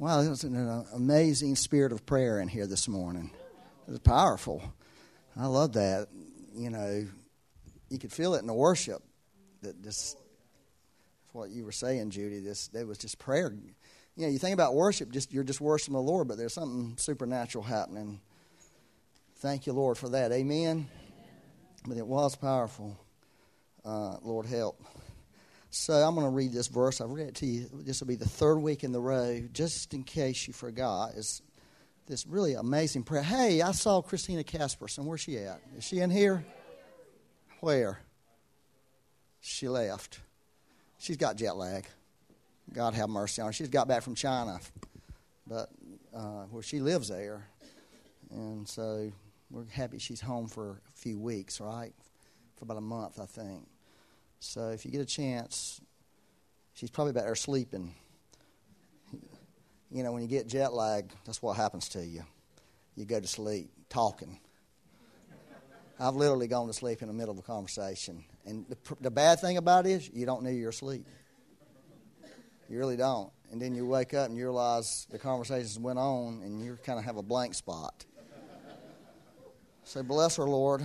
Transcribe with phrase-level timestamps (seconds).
[0.00, 3.32] Wow, there's an amazing spirit of prayer in here this morning.
[3.88, 4.62] It's powerful.
[5.36, 6.06] I love that.
[6.54, 7.04] You know,
[7.90, 9.02] you could feel it in the worship.
[9.62, 10.16] That just
[11.32, 12.38] what you were saying, Judy.
[12.38, 13.52] This there was just prayer.
[14.14, 16.96] You know, you think about worship, just you're just worshiping the Lord, but there's something
[16.96, 18.20] supernatural happening.
[19.38, 20.30] Thank you, Lord, for that.
[20.30, 20.88] Amen.
[21.88, 22.96] But it was powerful.
[23.84, 24.80] Uh, Lord help.
[25.70, 27.00] So I'm going to read this verse.
[27.00, 27.68] I've read it to you.
[27.72, 31.12] This will be the third week in the row, just in case you forgot.
[31.16, 31.42] It's
[32.06, 33.22] this really amazing prayer.
[33.22, 35.04] Hey, I saw Christina Casperson.
[35.04, 35.60] Where's she at?
[35.76, 36.44] Is she in here?
[37.60, 38.00] Where?
[39.40, 40.20] She left.
[40.98, 41.86] She's got jet lag.
[42.72, 43.52] God have mercy on her.
[43.52, 44.60] She's got back from China,
[45.46, 45.70] but
[46.14, 47.46] uh, where she lives there,
[48.30, 49.10] and so
[49.50, 51.92] we're happy she's home for a few weeks, right?
[52.56, 53.66] For about a month, I think.
[54.40, 55.80] So if you get a chance,
[56.74, 57.94] she's probably there sleeping.
[59.90, 62.22] You know, when you get jet lag, that's what happens to you.
[62.94, 64.38] You go to sleep talking.
[66.00, 68.24] I've literally gone to sleep in the middle of a conversation.
[68.46, 71.04] And the, the bad thing about it is, you don't know you're asleep.
[72.68, 73.30] You really don't.
[73.50, 76.98] And then you wake up and you realize the conversations went on and you kind
[76.98, 78.04] of have a blank spot.
[79.84, 80.82] So bless her, Lord.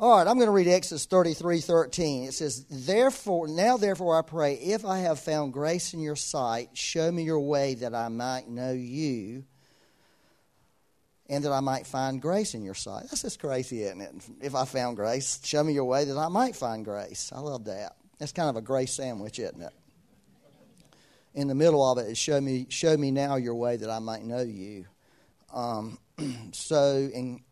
[0.00, 2.24] All right, I'm going to read Exodus 33 13.
[2.24, 6.70] It says, Therefore, now therefore I pray, if I have found grace in your sight,
[6.72, 9.44] show me your way that I might know you
[11.28, 13.04] and that I might find grace in your sight.
[13.04, 14.14] That's just crazy, isn't it?
[14.40, 17.30] If I found grace, show me your way that I might find grace.
[17.34, 17.96] I love that.
[18.18, 19.72] That's kind of a grace sandwich, isn't it?
[21.34, 23.98] In the middle of it is show me, show me now your way that I
[23.98, 24.86] might know you.
[25.54, 25.98] Um,
[26.52, 27.42] so, in,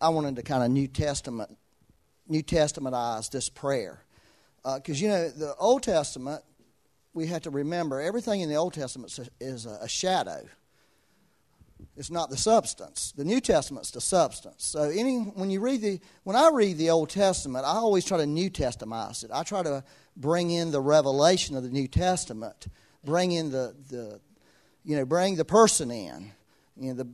[0.00, 1.57] I wanted to kind of New Testament
[2.28, 4.04] New Testamentize this prayer.
[4.62, 6.42] Because, uh, you know, the Old Testament,
[7.14, 10.46] we have to remember everything in the Old Testament is a, a shadow.
[11.96, 13.12] It's not the substance.
[13.16, 14.64] The New Testament's the substance.
[14.64, 18.18] So any when you read the when I read the Old Testament, I always try
[18.18, 19.30] to New Testamentize it.
[19.32, 19.82] I try to
[20.16, 22.68] bring in the revelation of the New Testament,
[23.04, 24.20] bring in the, the
[24.84, 26.32] you know, bring the person in.
[26.76, 27.08] You know, the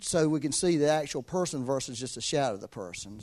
[0.00, 3.20] so we can see the actual person versus just a shadow of the person.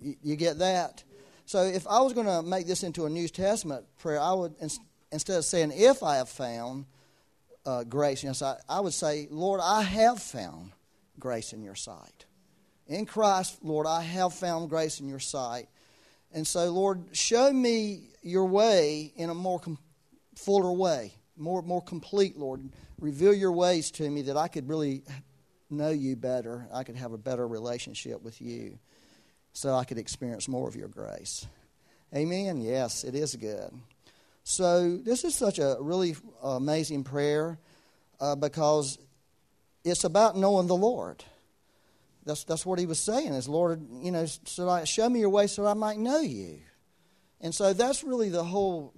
[0.00, 1.02] You, get that?
[1.46, 4.54] So if I was going to make this into a New Testament prayer, I would
[5.10, 6.86] instead of saying if I have found
[7.64, 10.72] uh, grace in your sight, I would say, Lord, I have found
[11.18, 12.26] grace in your sight.
[12.86, 15.68] In Christ, Lord, I have found grace in your sight.
[16.32, 19.78] And so, Lord, show me your way in a more com-
[20.36, 22.70] fuller way, more, more complete, Lord.
[23.00, 25.02] Reveal your ways to me that I could really
[25.70, 26.66] know you better.
[26.72, 28.78] I could have a better relationship with you
[29.58, 31.44] so I could experience more of your grace.
[32.14, 32.60] Amen?
[32.60, 33.72] Yes, it is good.
[34.44, 36.14] So, this is such a really
[36.44, 37.58] amazing prayer
[38.20, 38.98] uh, because
[39.82, 41.24] it's about knowing the Lord.
[42.24, 45.30] That's, that's what he was saying is, Lord, you know, so I, show me your
[45.30, 46.60] way so I might know you.
[47.40, 48.94] And so that's really the whole,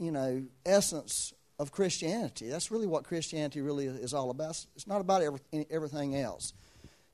[0.00, 2.48] you know, essence of Christianity.
[2.48, 4.64] That's really what Christianity really is all about.
[4.74, 5.40] It's not about every,
[5.70, 6.54] everything else.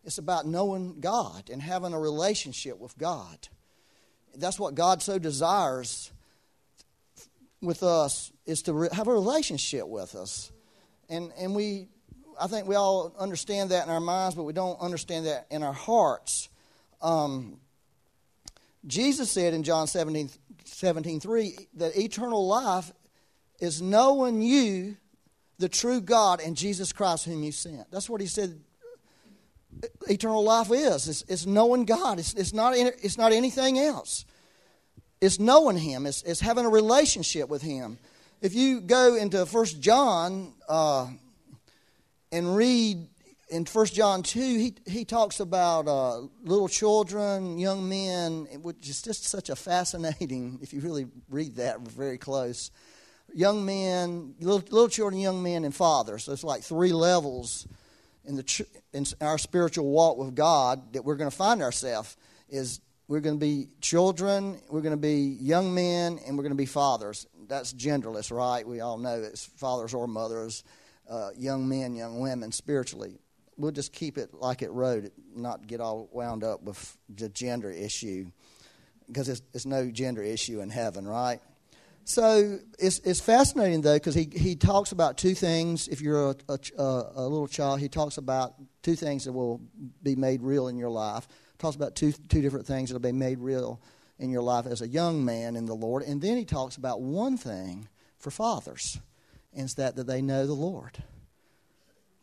[0.04, 3.48] It's about knowing God and having a relationship with God.
[4.36, 6.10] That's what God so desires
[7.62, 10.52] with us is to have a relationship with us.
[11.08, 11.88] And and we
[12.38, 15.62] I think we all understand that in our minds, but we don't understand that in
[15.62, 16.48] our hearts.
[17.00, 17.60] Um,
[18.86, 20.30] Jesus said in John 17,
[20.64, 22.92] 17 3 that eternal life
[23.60, 24.96] is knowing you,
[25.58, 27.90] the true God, and Jesus Christ, whom you sent.
[27.90, 28.60] That's what he said
[30.08, 31.08] eternal life is.
[31.08, 32.18] It's, it's knowing God.
[32.18, 34.24] It's, it's, not, it's not anything else.
[35.20, 36.06] It's knowing Him.
[36.06, 37.98] It's, it's having a relationship with Him.
[38.40, 41.08] If you go into First John uh,
[42.30, 43.06] and read
[43.48, 49.00] in First John 2, he, he talks about uh, little children, young men, which is
[49.00, 52.70] just such a fascinating, if you really read that very close.
[53.32, 56.24] Young men, little, little children, young men, and fathers.
[56.24, 57.66] So it's like three levels
[58.24, 62.16] in, the, in our spiritual walk with God that we're going to find ourselves
[62.48, 66.52] is we're going to be children, we're going to be young men, and we're going
[66.52, 67.26] to be fathers.
[67.48, 68.66] That's genderless, right?
[68.66, 70.64] We all know it's fathers or mothers,
[71.08, 73.18] uh, young men, young women, spiritually.
[73.56, 77.70] We'll just keep it like it wrote, not get all wound up with the gender
[77.70, 78.30] issue,
[79.06, 81.40] because it's, it's no gender issue in heaven, right?
[82.04, 85.88] So it's, it's fascinating though because he, he talks about two things.
[85.88, 86.82] If you're a, a,
[87.16, 89.60] a, little child, he talks about two things that will
[90.02, 91.26] be made real in your life.
[91.58, 93.80] Talks about two two different things that will be made real
[94.18, 97.00] in your life as a young man in the Lord, and then he talks about
[97.00, 99.00] one thing for fathers,
[99.52, 101.02] and it's that that they know the Lord.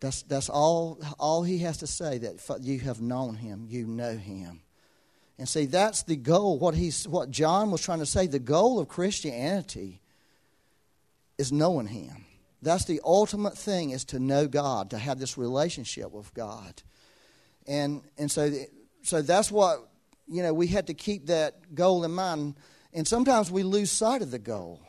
[0.02, 4.18] That's, that's all, all he has to say that you have known him, you know
[4.18, 4.62] him.
[5.42, 6.60] And see, that's the goal.
[6.60, 10.00] What, he's, what John was trying to say, the goal of Christianity
[11.40, 12.26] is knowing him.
[12.62, 16.84] That's the ultimate thing is to know God, to have this relationship with God.
[17.66, 18.52] And, and so,
[19.02, 19.90] so that's what,
[20.28, 22.54] you know, we had to keep that goal in mind.
[22.94, 24.80] And sometimes we lose sight of the goal,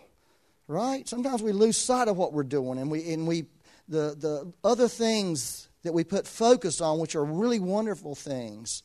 [0.69, 1.09] right?
[1.09, 3.47] Sometimes we lose sight of what we're doing and we, and we
[3.89, 8.83] the, the other things that we put focus on, which are really wonderful things,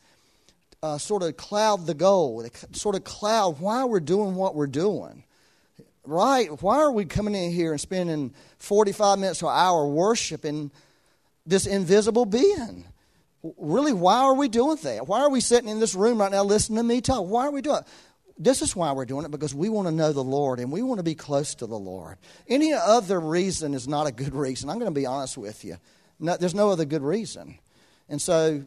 [0.87, 2.41] uh, sort of cloud the goal.
[2.41, 5.23] They sort of cloud why we're doing what we're doing.
[6.05, 6.49] Right?
[6.61, 10.71] Why are we coming in here and spending 45 minutes to an hour worshiping
[11.45, 12.85] this invisible being?
[13.57, 15.07] Really, why are we doing that?
[15.07, 17.27] Why are we sitting in this room right now listening to me talk?
[17.27, 17.87] Why are we doing it?
[18.39, 20.81] This is why we're doing it because we want to know the Lord and we
[20.81, 22.17] want to be close to the Lord.
[22.47, 24.69] Any other reason is not a good reason.
[24.69, 25.77] I'm going to be honest with you.
[26.19, 27.57] No, there's no other good reason.
[28.07, 28.63] And so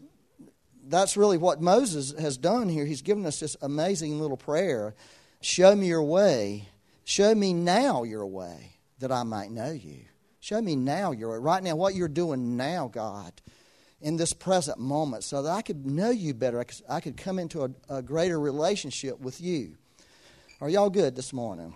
[0.91, 2.85] that's really what Moses has done here.
[2.85, 4.95] He's given us this amazing little prayer
[5.43, 6.69] Show me your way.
[7.05, 10.05] Show me now your way that I might know you.
[10.39, 11.39] Show me now your way.
[11.39, 13.33] Right now, what you're doing now, God
[14.01, 16.65] in this present moment so that I could know you better.
[16.89, 19.77] I could, come into a, a, greater relationship with you.
[20.61, 21.75] Are y'all good this morning?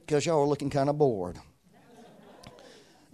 [0.00, 1.38] Because y'all are looking kind of bored.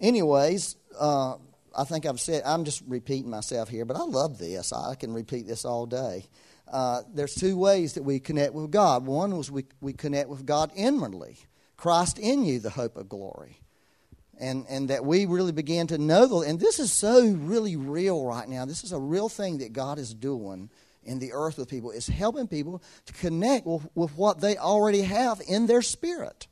[0.00, 1.36] Anyways, uh,
[1.76, 4.72] I think I've said, I'm just repeating myself here, but I love this.
[4.72, 6.26] I can repeat this all day.
[6.70, 9.06] Uh, there's two ways that we connect with God.
[9.06, 11.38] One was we, we connect with God inwardly.
[11.76, 13.60] Christ in you, the hope of glory
[14.40, 18.24] and, and that we really begin to know the and this is so really real
[18.24, 20.70] right now this is a real thing that god is doing
[21.04, 25.02] in the earth with people is helping people to connect with, with what they already
[25.02, 26.48] have in their spirit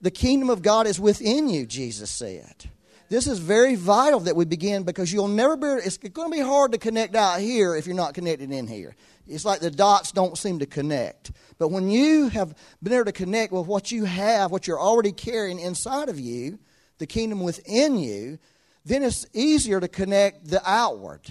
[0.00, 2.70] the kingdom of god is within you jesus said
[3.10, 6.42] this is very vital that we begin because you'll never be it's going to be
[6.42, 8.96] hard to connect out here if you're not connected in here
[9.30, 11.30] it's like the dots don't seem to connect.
[11.58, 15.12] But when you have been able to connect with what you have, what you're already
[15.12, 16.58] carrying inside of you,
[16.98, 18.38] the kingdom within you,
[18.84, 21.22] then it's easier to connect the outward.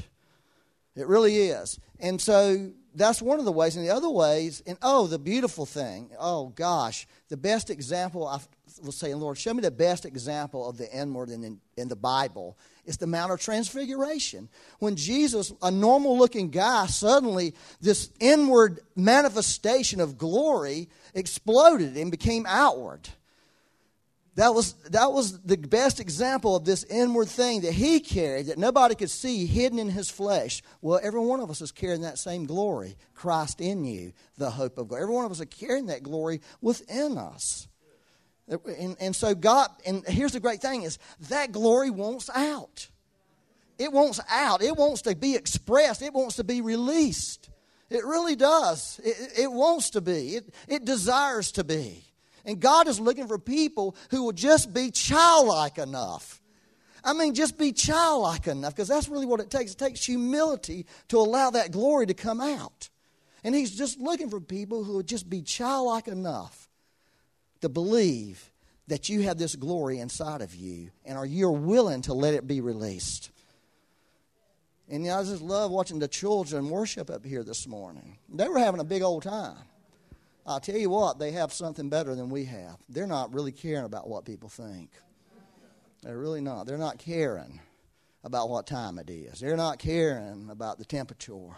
[0.95, 1.79] It really is.
[1.99, 3.75] And so that's one of the ways.
[3.75, 8.39] And the other ways, and oh, the beautiful thing, oh gosh, the best example I
[8.83, 12.57] will say, Lord, show me the best example of the inward in, in the Bible.
[12.85, 14.49] It's the Mount of Transfiguration.
[14.79, 22.45] When Jesus, a normal looking guy, suddenly this inward manifestation of glory exploded and became
[22.47, 23.09] outward.
[24.39, 28.57] That was, that was the best example of this inward thing that he carried that
[28.57, 30.61] nobody could see hidden in his flesh.
[30.81, 32.95] Well, every one of us is carrying that same glory.
[33.13, 35.01] Christ in you, the hope of God.
[35.01, 37.67] Every one of us is carrying that glory within us.
[38.47, 42.87] And, and so God, and here's the great thing is that glory wants out.
[43.77, 44.63] It wants out.
[44.63, 46.01] It wants to be expressed.
[46.01, 47.49] It wants to be released.
[47.89, 49.01] It really does.
[49.03, 50.37] It, it wants to be.
[50.37, 52.05] It, it desires to be.
[52.49, 56.41] And God is looking for people who will just be childlike enough.
[57.03, 59.73] I mean, just be childlike enough, because that's really what it takes.
[59.73, 62.89] It takes humility to allow that glory to come out.
[63.43, 66.67] And He's just looking for people who will just be childlike enough
[67.61, 68.51] to believe
[68.87, 72.47] that you have this glory inside of you and are you're willing to let it
[72.47, 73.29] be released.
[74.89, 78.17] And you know, I just love watching the children worship up here this morning.
[78.27, 79.57] They were having a big old time.
[80.49, 82.77] I'll tell you what, they have something better than we have.
[82.89, 84.89] They're not really caring about what people think.
[86.01, 86.65] They're really not.
[86.65, 87.59] They're not caring
[88.23, 89.39] about what time it is.
[89.39, 91.51] They're not caring about the temperature.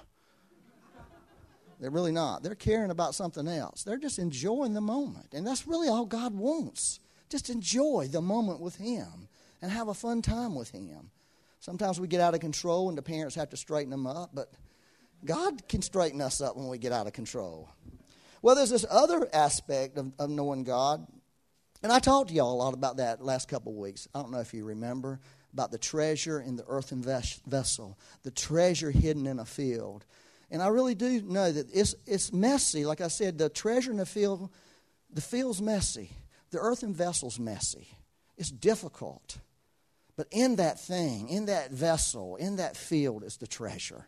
[1.79, 2.43] They're really not.
[2.43, 3.83] They're caring about something else.
[3.83, 5.33] They're just enjoying the moment.
[5.33, 6.99] And that's really all God wants.
[7.29, 9.29] Just enjoy the moment with Him
[9.61, 11.11] and have a fun time with Him.
[11.61, 14.51] Sometimes we get out of control and the parents have to straighten them up, but
[15.23, 17.69] God can straighten us up when we get out of control.
[18.41, 21.05] Well, there's this other aspect of, of knowing God.
[21.83, 24.07] And I talked to y'all a lot about that last couple of weeks.
[24.13, 25.19] I don't know if you remember
[25.53, 30.05] about the treasure in the earthen vessel, the treasure hidden in a field.
[30.49, 32.85] And I really do know that it's, it's messy.
[32.85, 34.49] Like I said, the treasure in the field,
[35.11, 36.11] the field's messy.
[36.51, 37.87] The earthen vessel's messy.
[38.37, 39.37] It's difficult.
[40.17, 44.07] But in that thing, in that vessel, in that field is the treasure.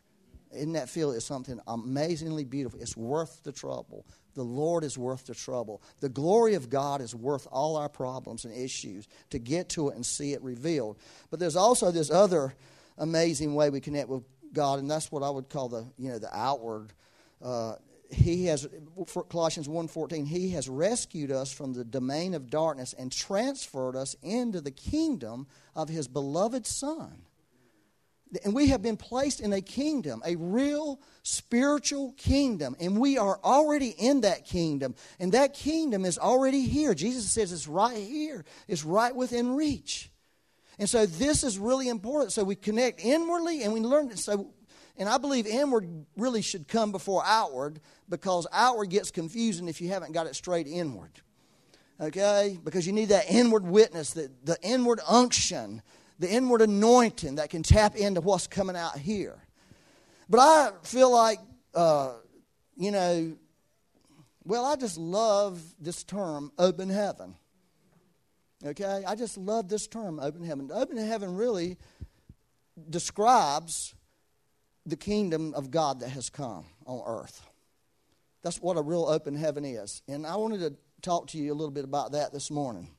[0.53, 2.79] In that field is something amazingly beautiful.
[2.79, 4.05] It's worth the trouble.
[4.36, 5.81] The Lord is worth the trouble.
[6.00, 9.95] The glory of God is worth all our problems and issues to get to it
[9.95, 10.98] and see it revealed.
[11.29, 12.55] But there's also this other
[12.98, 16.19] amazing way we connect with God, and that's what I would call the you know
[16.19, 16.93] the outward.
[17.41, 17.75] Uh,
[18.12, 18.67] he has
[19.29, 24.62] Colossians 1:14 he has rescued us from the domain of darkness and transferred us into
[24.62, 27.24] the kingdom of his beloved son.
[28.43, 33.39] And we have been placed in a kingdom, a real spiritual kingdom, and we are
[33.43, 34.95] already in that kingdom.
[35.19, 36.93] And that kingdom is already here.
[36.93, 38.45] Jesus says it's right here.
[38.67, 40.09] It's right within reach.
[40.79, 42.31] And so this is really important.
[42.31, 44.53] So we connect inwardly and we learn so
[44.97, 49.89] and I believe inward really should come before outward because outward gets confusing if you
[49.89, 51.11] haven't got it straight inward.
[51.99, 52.59] Okay?
[52.63, 55.81] Because you need that inward witness, the, the inward unction,
[56.20, 59.41] the inward anointing that can tap into what's coming out here.
[60.29, 61.39] But I feel like,
[61.74, 62.13] uh,
[62.75, 63.36] you know,
[64.46, 67.36] well, I just love this term, open heaven.
[68.65, 69.03] Okay?
[69.05, 70.70] I just love this term, open heaven.
[70.74, 71.77] Open heaven really
[72.89, 73.93] describes
[74.86, 77.41] the kingdom of God that has come on earth.
[78.41, 80.01] That's what a real open heaven is.
[80.08, 82.89] And I wanted to talk to you a little bit about that this morning.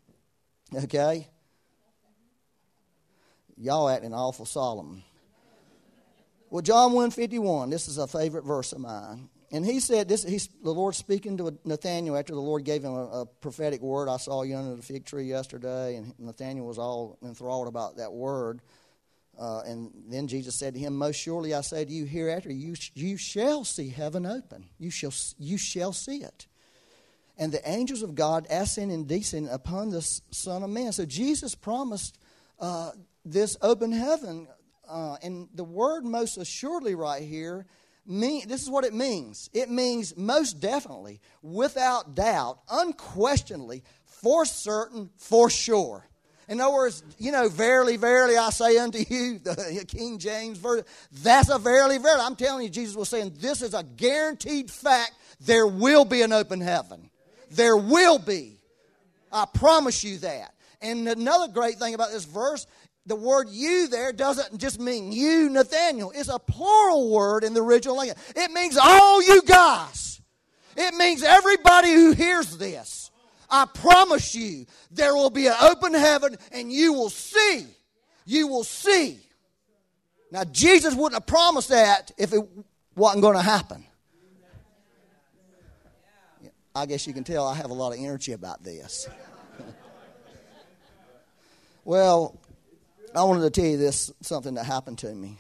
[0.75, 1.29] Okay?
[3.57, 5.03] Y'all acting awful solemn.
[6.51, 9.29] Well, John 151, this is a favorite verse of mine.
[9.51, 12.93] And he said, this, he's, the Lord speaking to Nathaniel after the Lord gave him
[12.93, 14.09] a, a prophetic word.
[14.09, 18.13] I saw you under the fig tree yesterday, and Nathaniel was all enthralled about that
[18.13, 18.61] word.
[19.39, 22.75] Uh, and then Jesus said to him, Most surely I say to you, hereafter you,
[22.95, 24.67] you shall see heaven open.
[24.79, 26.47] You shall, you shall see it.
[27.37, 30.93] And the angels of God ascend and descend upon the Son of Man.
[30.93, 32.19] So Jesus promised
[32.61, 32.93] uh,
[33.25, 34.49] this open heaven.
[34.89, 37.67] Uh, and the word most assuredly right here,
[38.07, 45.11] mean, this is what it means it means most definitely, without doubt, unquestionably, for certain,
[45.17, 46.07] for sure.
[46.47, 50.85] In other words, you know, verily, verily, I say unto you, the King James version,
[51.23, 52.21] that's a verily, verily.
[52.23, 55.13] I'm telling you, Jesus was saying, this is a guaranteed fact.
[55.41, 57.11] There will be an open heaven.
[57.51, 58.59] There will be.
[59.33, 60.55] I promise you that.
[60.83, 62.67] And another great thing about this verse,
[63.07, 66.13] the word you there doesn't just mean you, Nathaniel.
[66.15, 68.19] It's a plural word in the original language.
[68.35, 70.21] It means all you guys.
[70.77, 73.11] It means everybody who hears this.
[73.51, 77.67] I promise you, there will be an open heaven and you will see.
[78.25, 79.21] You will see.
[80.33, 82.43] Now, Jesus wouldn't have promised that if it
[82.97, 83.85] wasn't going to happen.
[86.75, 89.09] I guess you can tell I have a lot of energy about this.
[91.85, 92.41] well,
[93.15, 95.39] I wanted to tell you this something that happened to me.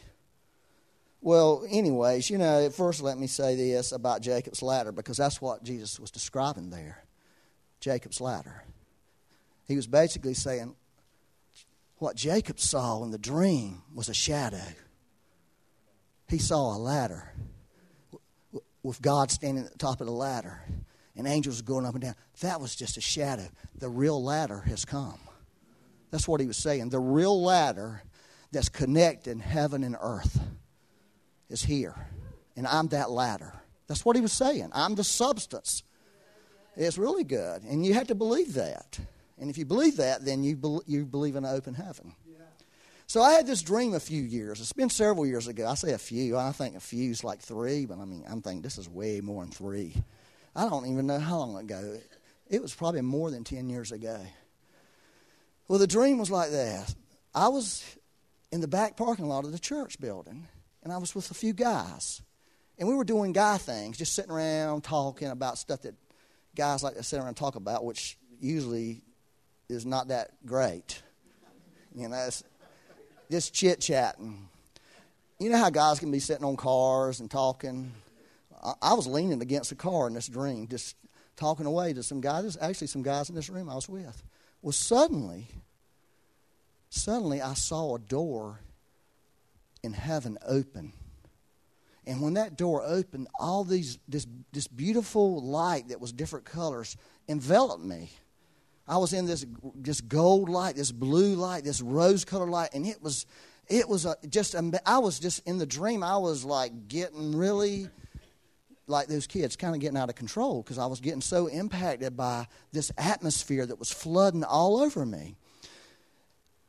[1.20, 5.64] Well, anyways, you know, first let me say this about Jacob's ladder because that's what
[5.64, 7.02] Jesus was describing there.
[7.80, 8.64] Jacob's ladder.
[9.66, 10.76] He was basically saying
[11.96, 14.62] what Jacob saw in the dream was a shadow.
[16.28, 17.32] He saw a ladder
[18.82, 20.60] with God standing at the top of the ladder
[21.16, 22.14] and angels going up and down.
[22.40, 23.48] That was just a shadow.
[23.78, 25.20] The real ladder has come.
[26.14, 26.90] That's what he was saying.
[26.90, 28.00] The real ladder
[28.52, 30.38] that's connecting heaven and earth
[31.48, 31.96] is here.
[32.54, 33.52] And I'm that ladder.
[33.88, 34.70] That's what he was saying.
[34.72, 35.82] I'm the substance
[36.76, 37.64] it's really good.
[37.64, 39.00] And you have to believe that.
[39.40, 42.14] And if you believe that, then you, be, you believe in an open heaven.
[43.08, 44.60] So I had this dream a few years.
[44.60, 45.66] It's been several years ago.
[45.66, 46.36] I say a few.
[46.36, 49.20] I think a few is like three, but I mean, I'm thinking this is way
[49.20, 49.96] more than three.
[50.54, 51.98] I don't even know how long ago.
[52.46, 54.20] It was probably more than 10 years ago.
[55.68, 56.94] Well, the dream was like this
[57.34, 57.84] I was
[58.52, 60.46] in the back parking lot of the church building,
[60.82, 62.22] and I was with a few guys.
[62.78, 65.94] And we were doing guy things, just sitting around talking about stuff that
[66.56, 69.02] guys like to sit around and talk about, which usually
[69.68, 71.02] is not that great.
[71.94, 72.42] You know, it's
[73.30, 74.48] just chit chatting.
[75.38, 77.92] You know how guys can be sitting on cars and talking?
[78.62, 80.96] I, I was leaning against a car in this dream, just
[81.36, 84.22] talking away to some guys, actually, some guys in this room I was with.
[84.64, 85.46] Well, suddenly,
[86.88, 88.62] suddenly I saw a door
[89.84, 90.94] in heaven open
[92.06, 96.96] and when that door opened, all these this this beautiful light that was different colors
[97.28, 98.10] enveloped me.
[98.86, 102.86] I was in this this gold light, this blue light, this rose colored light, and
[102.86, 103.24] it was
[103.68, 104.54] it was a, just
[104.84, 106.02] I was just in the dream.
[106.02, 107.88] I was like getting really
[108.86, 112.16] like those kids, kind of getting out of control because I was getting so impacted
[112.16, 115.36] by this atmosphere that was flooding all over me.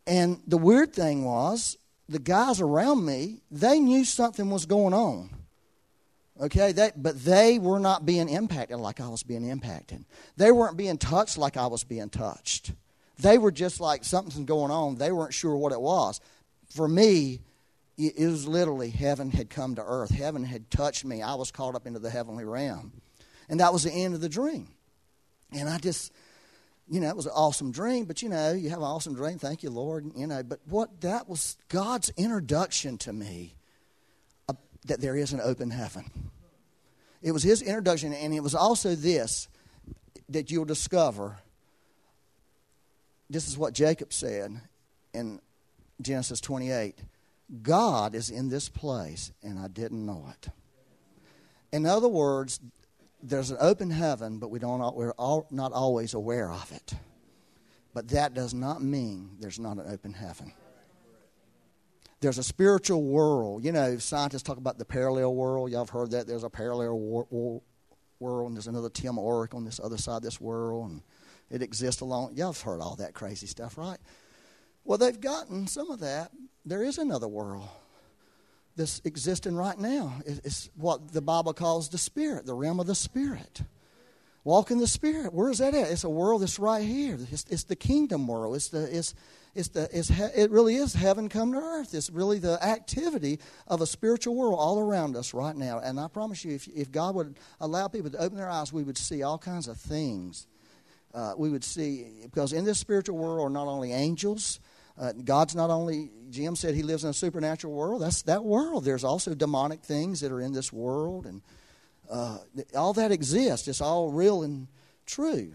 [0.07, 5.29] And the weird thing was, the guys around me, they knew something was going on.
[6.39, 10.03] Okay, that, but they were not being impacted like I was being impacted.
[10.35, 12.73] They weren't being touched like I was being touched.
[13.19, 14.95] They were just like something's going on.
[14.95, 16.19] They weren't sure what it was.
[16.69, 17.39] For me,
[17.97, 20.09] it was literally heaven had come to earth.
[20.09, 21.21] Heaven had touched me.
[21.21, 22.91] I was caught up into the heavenly realm.
[23.47, 24.67] And that was the end of the dream.
[25.51, 26.11] And I just,
[26.89, 29.37] you know, it was an awesome dream, but you know, you have an awesome dream,
[29.37, 33.55] thank you, Lord, you know, but what that was God's introduction to me
[34.49, 34.53] uh,
[34.85, 36.09] that there is an open heaven.
[37.21, 39.47] It was his introduction, and it was also this
[40.29, 41.37] that you'll discover.
[43.29, 44.59] This is what Jacob said
[45.13, 45.39] in
[46.01, 46.95] Genesis 28
[47.61, 50.49] God is in this place, and I didn't know it.
[51.71, 52.59] In other words,
[53.21, 56.93] there's an open heaven, but we don't, we're all, not always aware of it.
[57.93, 60.53] But that does not mean there's not an open heaven.
[62.19, 63.63] There's a spiritual world.
[63.63, 65.71] You know, scientists talk about the parallel world.
[65.71, 66.27] Y'all have heard that.
[66.27, 67.61] There's a parallel war, war,
[68.19, 71.01] world, and there's another Tim Orrick on this other side of this world, and
[71.49, 72.35] it exists along.
[72.35, 73.99] Y'all have heard all that crazy stuff, right?
[74.83, 76.31] Well, they've gotten some of that.
[76.65, 77.67] There is another world
[78.75, 80.15] that's existing right now.
[80.25, 83.61] It's what the Bible calls the Spirit, the realm of the Spirit.
[84.43, 85.33] Walk in the Spirit.
[85.33, 85.89] Where is that at?
[85.91, 87.17] It's a world that's right here.
[87.31, 88.55] It's, it's the kingdom world.
[88.55, 89.15] It's the it's
[89.55, 91.93] it's the it's it really is heaven come to earth.
[91.93, 95.79] It's really the activity of a spiritual world all around us right now.
[95.79, 98.83] And I promise you, if if God would allow people to open their eyes, we
[98.83, 100.45] would see all kinds of things.
[101.13, 104.59] Uh, we would see because in this spiritual world are not only angels
[104.97, 108.01] uh, God's not only, Jim said he lives in a supernatural world.
[108.01, 108.85] That's that world.
[108.85, 111.41] There's also demonic things that are in this world, and
[112.09, 112.37] uh,
[112.75, 113.67] all that exists.
[113.67, 114.67] It's all real and
[115.05, 115.53] true.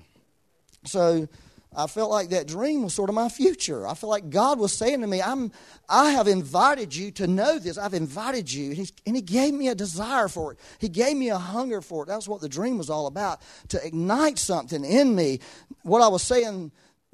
[0.84, 1.28] So
[1.74, 3.86] I felt like that dream was sort of my future.
[3.86, 5.52] I felt like God was saying to me, I'm,
[5.88, 7.78] I have invited you to know this.
[7.78, 8.72] I've invited you.
[8.72, 10.58] And, and He gave me a desire for it.
[10.78, 12.06] He gave me a hunger for it.
[12.06, 15.38] That's what the dream was all about to ignite something in me.
[15.82, 16.72] What I was saying,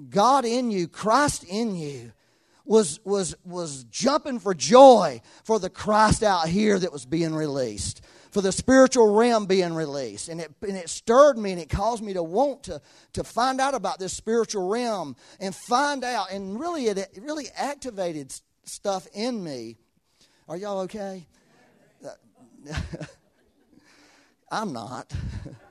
[0.08, 2.12] God in you, Christ in you,
[2.66, 8.04] was, was, was jumping for joy for the Christ out here that was being released,
[8.30, 10.28] for the spiritual realm being released.
[10.28, 12.82] And it, and it stirred me and it caused me to want to,
[13.14, 16.32] to find out about this spiritual realm and find out.
[16.32, 19.76] And really, it, it really activated stuff in me.
[20.48, 21.26] Are y'all okay?
[24.50, 25.12] I'm not.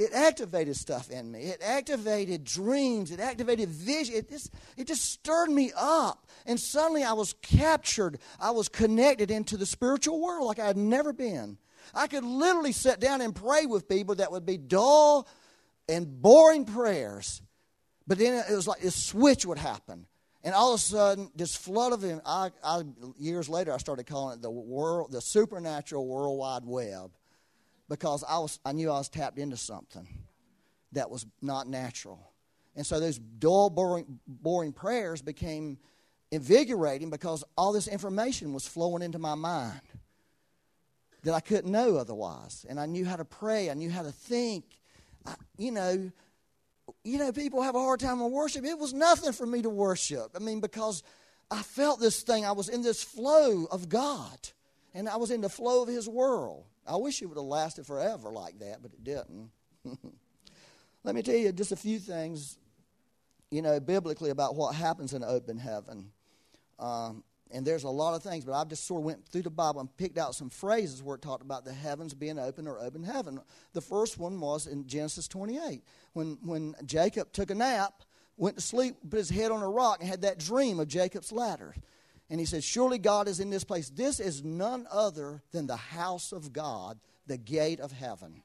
[0.00, 1.40] it activated stuff in me.
[1.40, 3.10] It activated dreams.
[3.10, 4.14] It activated vision.
[4.14, 6.26] It just, it just stirred me up.
[6.46, 8.18] And suddenly I was captured.
[8.40, 11.58] I was connected into the spiritual world like I had never been.
[11.94, 15.28] I could literally sit down and pray with people that would be dull
[15.86, 17.42] and boring prayers.
[18.06, 20.06] But then it was like this switch would happen.
[20.42, 22.84] And all of a sudden, this flood of I, I,
[23.18, 27.10] years later, I started calling it the world, the supernatural worldwide web
[27.90, 30.08] because I, was, I knew I was tapped into something
[30.92, 32.32] that was not natural.
[32.76, 35.76] And so those dull, boring, boring prayers became
[36.30, 39.80] invigorating because all this information was flowing into my mind
[41.24, 42.64] that I couldn't know otherwise.
[42.68, 44.64] And I knew how to pray, I knew how to think.
[45.26, 46.10] I, you know,
[47.04, 48.64] you know, people have a hard time with worship.
[48.64, 50.30] It was nothing for me to worship.
[50.34, 51.02] I mean, because
[51.50, 52.46] I felt this thing.
[52.46, 54.38] I was in this flow of God,
[54.94, 56.64] and I was in the flow of His world.
[56.90, 59.50] I wish it would have lasted forever like that, but it didn't.
[61.04, 62.58] Let me tell you just a few things,
[63.50, 66.10] you know, biblically about what happens in open heaven.
[66.80, 67.22] Um,
[67.52, 69.80] and there's a lot of things, but I just sort of went through the Bible
[69.80, 73.04] and picked out some phrases where it talked about the heavens being open or open
[73.04, 73.40] heaven.
[73.72, 78.02] The first one was in Genesis 28 when when Jacob took a nap,
[78.36, 81.30] went to sleep, put his head on a rock, and had that dream of Jacob's
[81.30, 81.74] ladder.
[82.30, 83.90] And he says, Surely God is in this place.
[83.90, 88.42] This is none other than the house of God, the gate of heaven.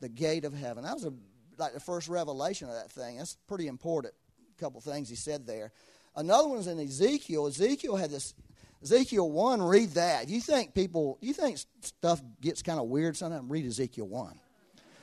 [0.00, 0.84] The gate of heaven.
[0.84, 1.12] That was a,
[1.58, 3.18] like the first revelation of that thing.
[3.18, 4.14] That's pretty important.
[4.56, 5.72] A couple things he said there.
[6.14, 7.46] Another one's in Ezekiel.
[7.46, 8.34] Ezekiel had this
[8.82, 10.28] Ezekiel 1, read that.
[10.28, 13.48] You think people, you think stuff gets kind of weird sometimes?
[13.48, 14.40] Read Ezekiel 1.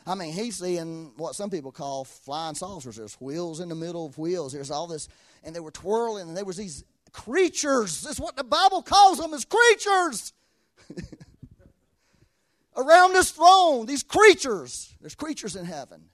[0.06, 2.98] I mean, he's seeing what some people call flying saucers.
[2.98, 4.52] There's wheels in the middle of wheels.
[4.52, 5.08] There's all this,
[5.44, 8.02] and they were twirling, and there was these creatures.
[8.02, 10.34] That's what the Bible calls them as creatures.
[12.78, 14.96] Around this throne, these creatures.
[15.02, 16.06] There's creatures in heaven.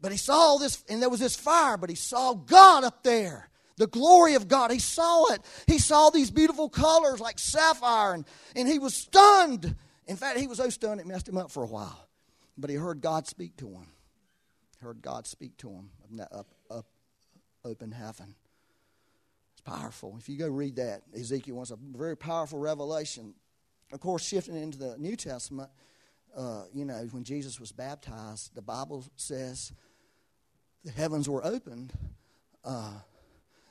[0.00, 3.50] But he saw this, and there was this fire, but he saw God up there.
[3.76, 4.70] The glory of God.
[4.70, 5.40] He saw it.
[5.66, 8.24] He saw these beautiful colors like sapphire, and,
[8.54, 9.74] and he was stunned.
[10.06, 12.08] In fact, he was so stunned it messed him up for a while.
[12.56, 13.86] But he heard God speak to him.
[14.80, 15.90] Heard God speak to him
[16.32, 16.86] up, up
[17.64, 18.34] open heaven
[19.60, 20.16] powerful.
[20.18, 23.34] If you go read that, Ezekiel was a very powerful revelation.
[23.92, 25.70] Of course, shifting into the New Testament,
[26.36, 29.72] uh, you know, when Jesus was baptized, the Bible says
[30.84, 31.92] the heavens were opened.
[32.64, 32.94] Uh,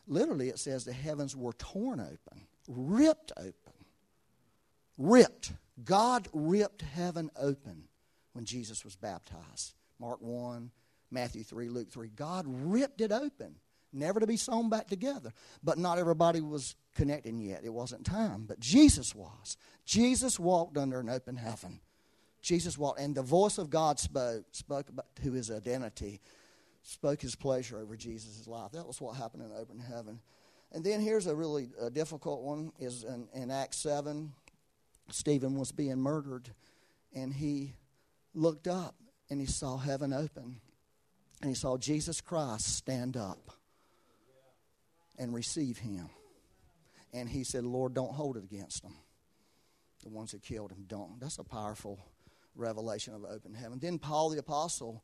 [0.08, 2.48] literally, it says the heavens were torn open.
[2.68, 3.54] ripped open.
[4.98, 5.54] Ripped.
[5.84, 7.84] God ripped heaven open
[8.34, 9.74] when Jesus was baptized.
[10.00, 10.72] Mark 1,
[11.12, 12.10] Matthew 3, Luke 3.
[12.10, 13.56] God ripped it open,
[13.94, 15.34] never to be sewn back together.
[15.64, 17.62] But not everybody was connecting yet.
[17.64, 18.46] It wasn't time.
[18.48, 19.58] But Jesus was.
[19.86, 21.80] Jesus walked under an open heaven.
[22.42, 24.88] Jesus walked, and the voice of God spoke, spoke
[25.24, 26.22] to his identity,
[26.84, 28.72] spoke his pleasure over Jesus' life.
[28.72, 30.22] That was what happened in open heaven.
[30.72, 34.34] And then here's a really uh, difficult one: is in, in Acts seven,
[35.10, 36.50] Stephen was being murdered,
[37.14, 37.74] and he
[38.34, 38.96] looked up
[39.30, 40.62] and he saw heaven open,
[41.42, 43.52] and he saw Jesus Christ stand up
[45.18, 46.10] and receive him.
[47.14, 48.96] And he said, "Lord, don't hold it against them.
[50.04, 52.00] The ones that killed him, don't." That's a powerful
[52.56, 53.80] revelation of open heaven.
[53.80, 55.04] Then Paul the apostle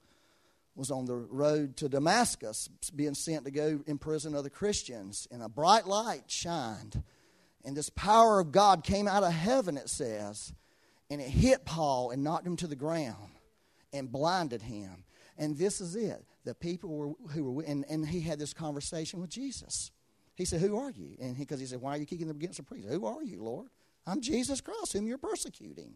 [0.75, 5.49] was on the road to Damascus, being sent to go imprison other Christians, and a
[5.49, 7.03] bright light shined.
[7.63, 10.51] And this power of God came out of heaven, it says,
[11.09, 13.33] and it hit Paul and knocked him to the ground
[13.93, 15.05] and blinded him.
[15.37, 16.25] And this is it.
[16.43, 19.91] The people were, who were, and, and he had this conversation with Jesus.
[20.35, 21.15] He said, Who are you?
[21.19, 22.87] And because he, he, said, Why are you kicking them against the priest?
[22.87, 23.67] Who are you, Lord?
[24.05, 25.95] I'm Jesus Christ, whom you're persecuting.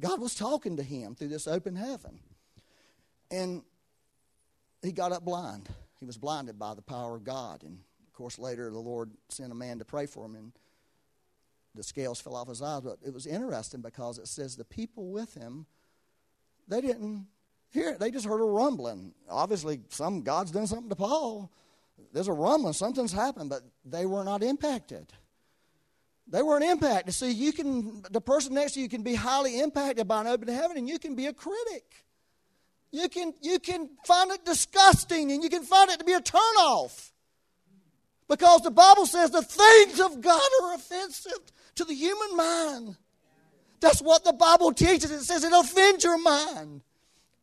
[0.00, 2.20] God was talking to him through this open heaven.
[3.30, 3.62] And
[4.82, 5.68] he got up blind.
[5.98, 7.62] He was blinded by the power of God.
[7.64, 10.52] And of course, later the Lord sent a man to pray for him, and
[11.74, 12.82] the scales fell off his eyes.
[12.82, 15.66] But it was interesting because it says the people with him,
[16.68, 17.26] they didn't
[17.70, 17.98] hear it.
[17.98, 19.14] They just heard a rumbling.
[19.28, 21.50] Obviously, some God's done something to Paul.
[22.12, 22.72] There's a rumbling.
[22.72, 25.12] Something's happened, but they were not impacted.
[26.26, 27.14] They weren't impacted.
[27.14, 30.48] See, you can the person next to you can be highly impacted by an open
[30.48, 32.04] heaven, and you can be a critic.
[32.90, 36.20] You can, you can find it disgusting and you can find it to be a
[36.20, 37.10] turnoff.
[38.28, 41.40] Because the Bible says the things of God are offensive
[41.76, 42.96] to the human mind.
[43.80, 45.10] That's what the Bible teaches.
[45.10, 46.82] It says it offends your mind.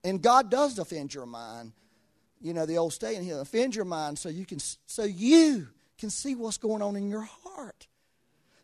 [0.03, 1.73] And God does offend your mind.
[2.41, 5.67] You know, the old saying here, offend your mind so you can so you
[5.97, 7.87] can see what's going on in your heart.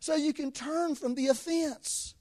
[0.00, 2.14] So you can turn from the offense.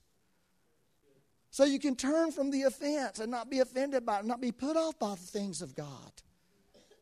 [1.49, 4.51] So you can turn from the offense and not be offended by it, not be
[4.51, 6.11] put off by the things of God.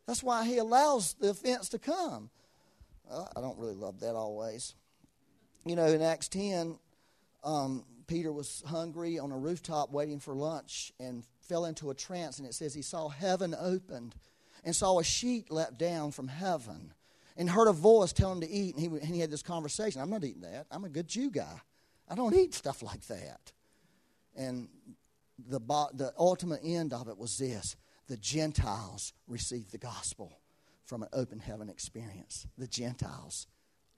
[0.08, 2.32] That's why He allows the offense to come.
[3.08, 4.74] Well, I don't really love that always.
[5.66, 6.80] You know, in Acts 10,
[7.44, 12.40] um, Peter was hungry on a rooftop waiting for lunch and fell into a trance,
[12.40, 14.16] and it says he saw heaven opened
[14.64, 16.94] and saw a sheet let down from heaven
[17.38, 18.76] and heard a voice tell him to eat.
[18.76, 20.68] And he, and he had this conversation I'm not eating that.
[20.72, 21.62] I'm a good Jew guy.
[22.08, 23.52] I don't eat stuff like that.
[24.36, 24.68] And
[25.48, 25.60] the,
[25.94, 27.76] the ultimate end of it was this
[28.08, 30.40] the Gentiles received the gospel
[30.86, 32.48] from an open heaven experience.
[32.58, 33.48] The Gentiles,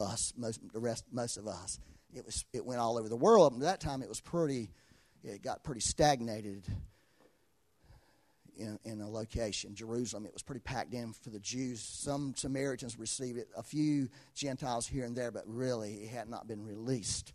[0.01, 1.79] us, most, the rest, most of us.
[2.13, 3.53] It, was, it went all over the world.
[3.53, 4.69] And at that time, it was pretty,
[5.23, 6.65] it got pretty stagnated
[8.61, 10.25] in, in a location, Jerusalem.
[10.25, 11.81] It was pretty packed in for the Jews.
[11.81, 16.47] Some Samaritans received it, a few Gentiles here and there, but really it had not
[16.47, 17.33] been released.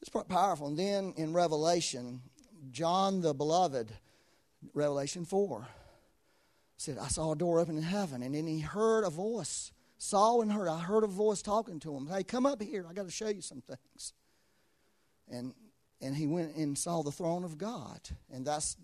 [0.00, 0.68] It's powerful.
[0.68, 2.22] And then in Revelation,
[2.70, 3.92] John the beloved,
[4.72, 5.66] Revelation 4,
[6.76, 9.72] said, I saw a door open in heaven, and then he heard a voice.
[9.98, 10.68] Saw and heard.
[10.68, 12.06] I heard a voice talking to him.
[12.06, 12.86] Hey, come up here.
[12.88, 14.12] I got to show you some things.
[15.28, 15.52] And
[16.00, 18.00] and he went and saw the throne of God.
[18.32, 18.76] And that's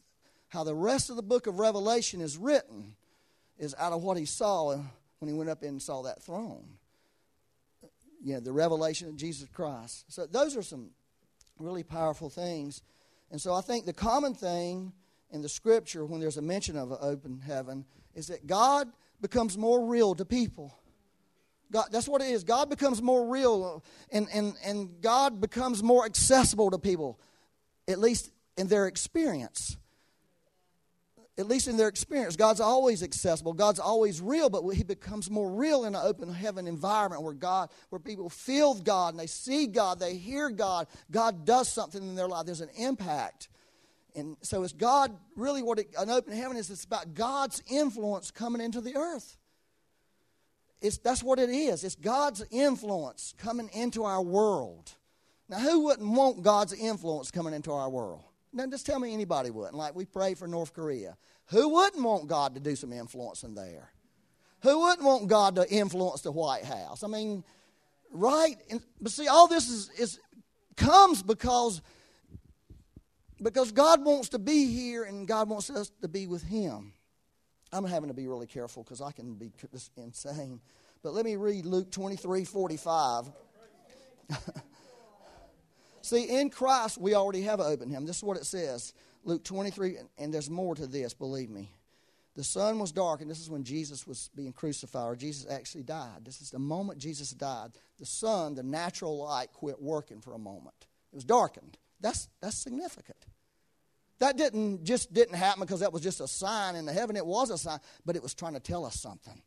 [0.48, 2.94] how the rest of the book of Revelation is written,
[3.58, 4.76] is out of what he saw
[5.18, 6.64] when he went up and saw that throne.
[8.22, 10.04] You know, the revelation of Jesus Christ.
[10.08, 10.90] So those are some
[11.58, 12.82] really powerful things.
[13.30, 14.92] And so I think the common thing
[15.30, 18.88] in the scripture when there's a mention of an open heaven is that God
[19.20, 20.78] becomes more real to people.
[21.72, 22.44] God, that's what it is.
[22.44, 27.18] God becomes more real and, and, and God becomes more accessible to people,
[27.88, 29.76] at least in their experience
[31.36, 33.52] at least in their experience, God's always accessible.
[33.54, 37.70] God's always real, but He becomes more real in an open heaven environment where God,
[37.90, 40.86] where people feel God and they see God, they hear God.
[41.10, 42.46] God does something in their life.
[42.46, 43.48] There's an impact.
[44.14, 46.70] And so it's God really what it, an open heaven is.
[46.70, 49.36] It's about God's influence coming into the earth.
[50.80, 51.82] It's, that's what it is.
[51.82, 54.92] It's God's influence coming into our world.
[55.48, 58.22] Now, who wouldn't want God's influence coming into our world?
[58.54, 59.74] Now, just tell me anybody wouldn't.
[59.74, 61.16] Like we pray for North Korea.
[61.46, 63.90] Who wouldn't want God to do some influencing there?
[64.62, 67.02] Who wouldn't want God to influence the White House?
[67.02, 67.42] I mean,
[68.12, 68.56] right?
[68.70, 70.20] And, but see, all this is, is
[70.76, 71.82] comes because
[73.42, 76.94] because God wants to be here and God wants us to be with Him.
[77.72, 79.50] I'm having to be really careful because I can be
[79.96, 80.60] insane.
[81.02, 83.30] But let me read Luke 23 45.
[86.04, 88.04] See, in Christ, we already have an open.
[88.04, 88.92] This is what it says
[89.24, 91.72] Luke 23, and there's more to this, believe me.
[92.36, 95.84] The sun was dark, and this is when Jesus was being crucified, or Jesus actually
[95.84, 96.26] died.
[96.26, 97.70] This is the moment Jesus died.
[97.98, 100.74] The sun, the natural light, quit working for a moment.
[101.10, 101.78] It was darkened.
[102.00, 103.24] That's, that's significant.
[104.18, 107.16] That didn't just didn't happen because that was just a sign in the heaven.
[107.16, 109.40] It was a sign, but it was trying to tell us something.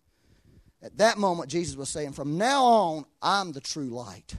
[0.82, 4.36] At that moment, Jesus was saying, From now on, I'm the true light.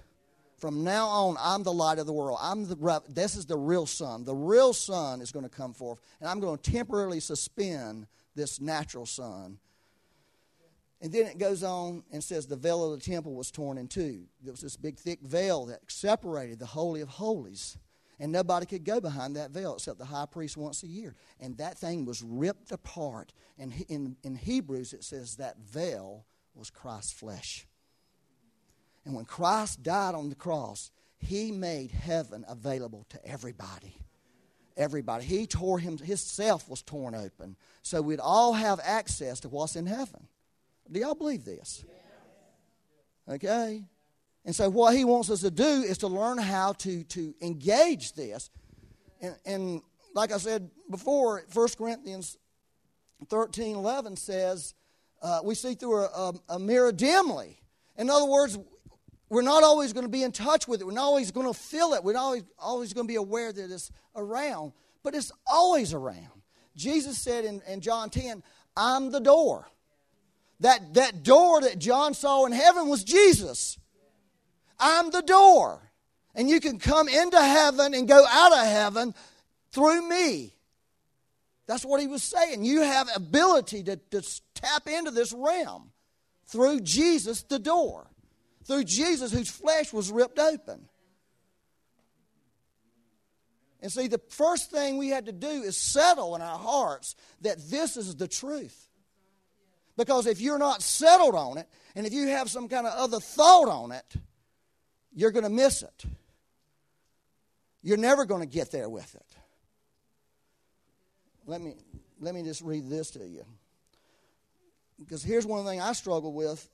[0.59, 2.39] From now on, I'm the light of the world.
[2.43, 4.25] I'm the, this is the real sun.
[4.25, 8.61] The real sun is going to come forth, and I'm going to temporarily suspend this
[8.61, 9.59] natural sun.
[11.01, 13.87] And then it goes on and says the veil of the temple was torn in
[13.87, 14.25] two.
[14.43, 17.79] There was this big, thick veil that separated the Holy of Holies.
[18.21, 21.15] And nobody could go behind that veil except the high priest once a year.
[21.39, 23.33] And that thing was ripped apart.
[23.61, 27.68] And in, in Hebrews, it says that veil was Christ's flesh.
[29.05, 33.97] And when Christ died on the cross, he made heaven available to everybody.
[34.77, 35.25] Everybody.
[35.25, 37.57] He tore him, himself was torn open.
[37.83, 40.29] So we'd all have access to what's in heaven.
[40.91, 41.85] Do y'all believe this?
[43.29, 43.85] Okay?
[44.45, 48.15] And so, what he wants us to do is to learn how to, to engage
[48.15, 48.49] this.
[49.21, 49.83] And, and
[50.15, 52.39] like I said before, 1 Corinthians
[53.29, 54.75] 13 11 says,
[55.21, 57.61] uh, we see through a, a, a, mirror dimly.
[57.97, 58.57] In other words,
[59.31, 60.85] we're not always going to be in touch with it.
[60.87, 62.03] We're not always going to feel it.
[62.03, 66.43] We're not always, always going to be aware that it's around, but it's always around.
[66.77, 68.43] Jesus said in, in John 10,
[68.77, 69.69] I'm the door.
[70.61, 73.79] That, that door that John saw in heaven was Jesus.
[74.79, 75.83] I'm the door.
[76.35, 79.15] And you can come into heaven and go out of heaven
[79.73, 80.55] through me.
[81.67, 82.65] That's what he was saying.
[82.65, 85.91] You have ability to, to tap into this realm
[86.47, 88.08] through Jesus, the door.
[88.69, 90.89] Through Jesus, whose flesh was ripped open.
[93.81, 97.57] And see, the first thing we had to do is settle in our hearts that
[97.71, 98.89] this is the truth.
[99.97, 103.21] Because if you're not settled on it, and if you have some kind of other
[103.21, 104.15] thought on it,
[105.15, 106.05] you're going to miss it.
[107.83, 109.37] You're never going to get there with it.
[111.47, 111.75] Let me,
[112.21, 113.45] let me just read this to you.
[114.99, 116.69] Because here's one thing I struggle with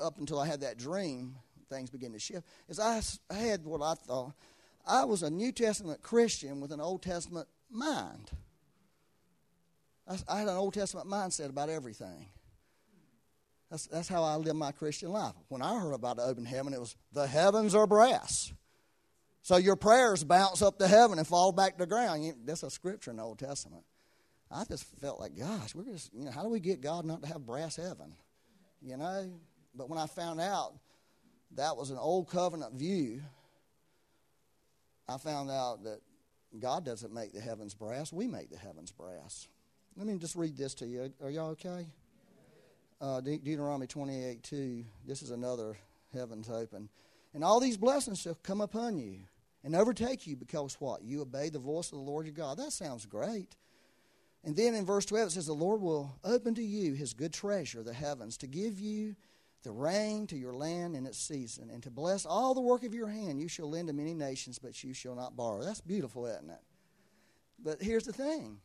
[0.00, 1.36] up until I had that dream,
[1.68, 4.32] things began to shift, is I had what I thought.
[4.86, 8.30] I was a New Testament Christian with an Old Testament mind.
[10.28, 12.26] I had an Old Testament mindset about everything.
[13.70, 15.34] That's, that's how I live my Christian life.
[15.48, 18.52] When I heard about the open heaven, it was the heavens are brass.
[19.42, 22.24] So your prayers bounce up to heaven and fall back to the ground.
[22.24, 23.84] You, that's a scripture in the Old Testament.
[24.50, 27.22] I just felt like, gosh, we're just, you know, how do we get God not
[27.22, 28.16] to have brass heaven?
[28.82, 29.30] You know?
[29.74, 30.74] But when I found out
[31.56, 33.22] that was an old covenant view,
[35.08, 36.00] I found out that
[36.58, 39.48] God doesn't make the heavens brass, we make the heavens brass.
[39.96, 41.12] Let me just read this to you.
[41.22, 41.86] Are y'all okay?
[43.00, 45.76] uh, De- Deuteronomy 28 2, this is another
[46.12, 46.88] heavens open.
[47.34, 49.20] And all these blessings shall come upon you
[49.64, 51.02] and overtake you because what?
[51.02, 52.58] You obey the voice of the Lord your God.
[52.58, 53.56] That sounds great.
[54.42, 57.32] And then in verse 12 it says, The Lord will open to you his good
[57.32, 59.14] treasure, the heavens, to give you
[59.62, 62.94] the rain to your land in its season, and to bless all the work of
[62.94, 63.40] your hand.
[63.40, 65.62] You shall lend to many nations, but you shall not borrow.
[65.62, 66.62] That's beautiful, isn't it?
[67.62, 68.58] But here's the thing.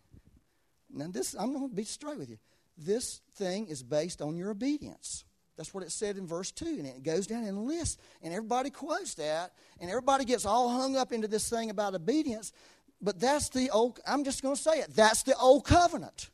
[0.94, 2.38] Now, this I'm going to be straight with you
[2.78, 5.24] this thing is based on your obedience.
[5.58, 6.66] That's what it said in verse 2.
[6.66, 7.98] And it goes down and lists.
[8.22, 9.54] And everybody quotes that.
[9.80, 12.52] And everybody gets all hung up into this thing about obedience.
[13.02, 16.30] But that's the old, I'm just going to say it, that's the old covenant.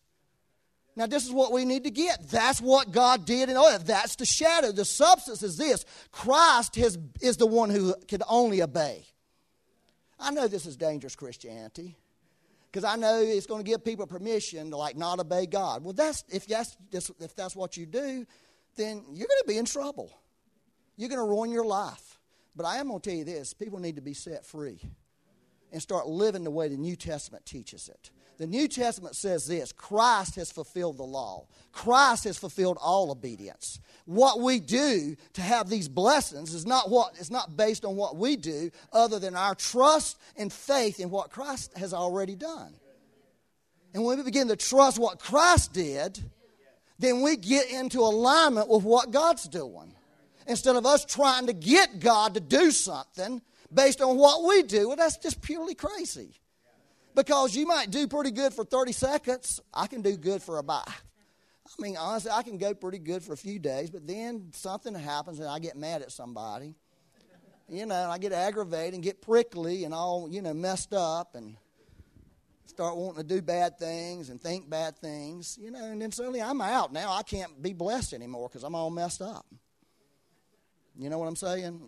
[0.96, 2.30] Now, this is what we need to get.
[2.30, 3.80] That's what God did in oil.
[3.84, 4.72] That's the shadow.
[4.72, 9.06] The substance is this Christ has, is the one who can only obey.
[10.20, 11.98] I know this is dangerous Christianity
[12.72, 15.84] because I know it's going to give people permission to like not obey God.
[15.84, 18.26] Well, that's if that's if that's what you do,
[18.76, 20.12] then you're going to be in trouble.
[20.98, 22.20] You're going to ruin your life.
[22.56, 24.80] But I am going to tell you this: people need to be set free
[25.72, 28.12] and start living the way the New Testament teaches it.
[28.42, 33.80] The New Testament says this Christ has fulfilled the law, Christ has fulfilled all obedience.
[34.06, 38.16] What we do to have these blessings is not what is not based on what
[38.16, 42.74] we do other than our trust and faith in what Christ has already done.
[43.94, 46.20] And when we begin to trust what Christ did,
[46.98, 49.94] then we get into alignment with what God's doing.
[50.48, 53.40] Instead of us trying to get God to do something
[53.72, 56.41] based on what we do, well, that's just purely crazy
[57.16, 59.62] because you might do pretty good for 30 seconds.
[59.74, 63.24] I can do good for a about, I mean, honestly, I can go pretty good
[63.24, 66.76] for a few days, but then something happens and I get mad at somebody.
[67.70, 71.56] You know, I get aggravated and get prickly and all, you know, messed up and
[72.66, 76.42] start wanting to do bad things and think bad things, you know, and then suddenly
[76.42, 77.14] I'm out now.
[77.14, 79.46] I can't be blessed anymore because I'm all messed up.
[80.98, 81.82] You know what I'm saying?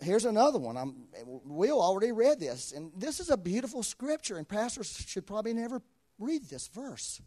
[0.00, 0.76] Here's another one.
[0.76, 5.54] I'm, Will already read this, and this is a beautiful scripture, and pastors should probably
[5.54, 5.80] never
[6.18, 7.20] read this verse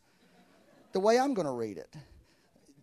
[0.92, 1.96] the way I'm going to read it.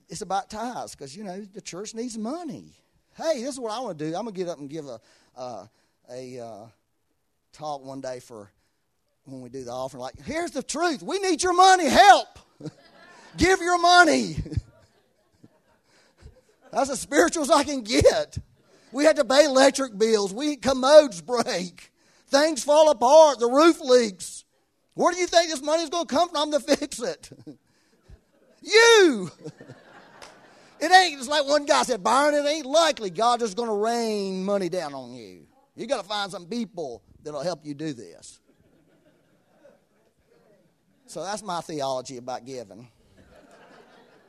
[0.09, 2.73] It's about tithes because, you know, the church needs money.
[3.17, 4.17] Hey, this is what I want to do.
[4.17, 5.01] I'm going to get up and give a,
[5.37, 5.67] uh,
[6.11, 6.67] a uh,
[7.53, 8.51] talk one day for
[9.25, 10.03] when we do the offering.
[10.03, 11.03] Like, here's the truth.
[11.03, 11.87] We need your money.
[11.87, 12.39] Help.
[13.37, 14.37] give your money.
[16.73, 18.39] That's as spiritual as I can get.
[18.97, 20.33] We had to pay electric bills.
[20.33, 21.93] We commodes break.
[22.29, 23.39] Things fall apart.
[23.39, 24.47] The roof leaks.
[24.95, 27.29] Where do you think this money is going to come from to fix it?
[28.63, 29.31] you.
[30.81, 31.19] it ain't.
[31.19, 34.71] It's like one guy said, Byron, it ain't likely God is going to rain money
[34.71, 35.47] down on you.
[35.75, 38.41] You got to find some people that'll help you do this.
[41.05, 42.89] So that's my theology about giving.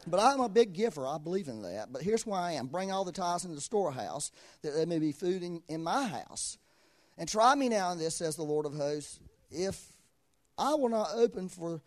[0.08, 1.06] But I'm a big giver.
[1.06, 1.92] I believe in that.
[1.92, 5.00] But here's why I am bring all the tithes into the storehouse, that there may
[5.00, 6.58] be food in, in my house.
[7.18, 9.20] And try me now in this, says the Lord of hosts,
[9.52, 9.92] if
[10.58, 11.82] I will not open for,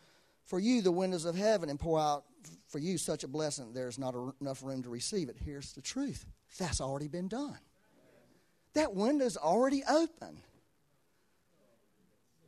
[0.45, 2.25] for you the windows of heaven and pour out
[2.69, 5.37] for you such a blessing, there's not a, enough room to receive it.
[5.43, 6.27] Here's the truth
[6.59, 7.59] that's already been done.
[8.75, 10.41] That window's already open.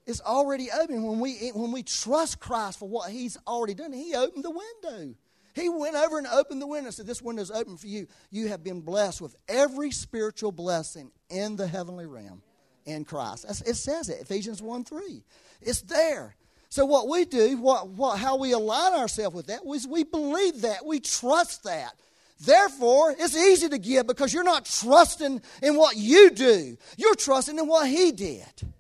[0.07, 1.03] It's already open.
[1.05, 5.15] When we, when we trust Christ for what He's already done, He opened the window.
[5.55, 8.07] He went over and opened the window and said, This window is open for you.
[8.31, 12.43] You have been blessed with every spiritual blessing in the heavenly realm
[12.87, 13.45] in Christ.
[13.67, 15.23] it says it, Ephesians 1 3.
[15.61, 16.37] It's there.
[16.69, 20.63] So what we do, what, what, how we align ourselves with that, is we believe
[20.63, 21.93] that, we trust that.
[22.41, 26.77] Therefore, it's easy to give because you're not trusting in what you do.
[26.97, 28.73] You're trusting in what He did.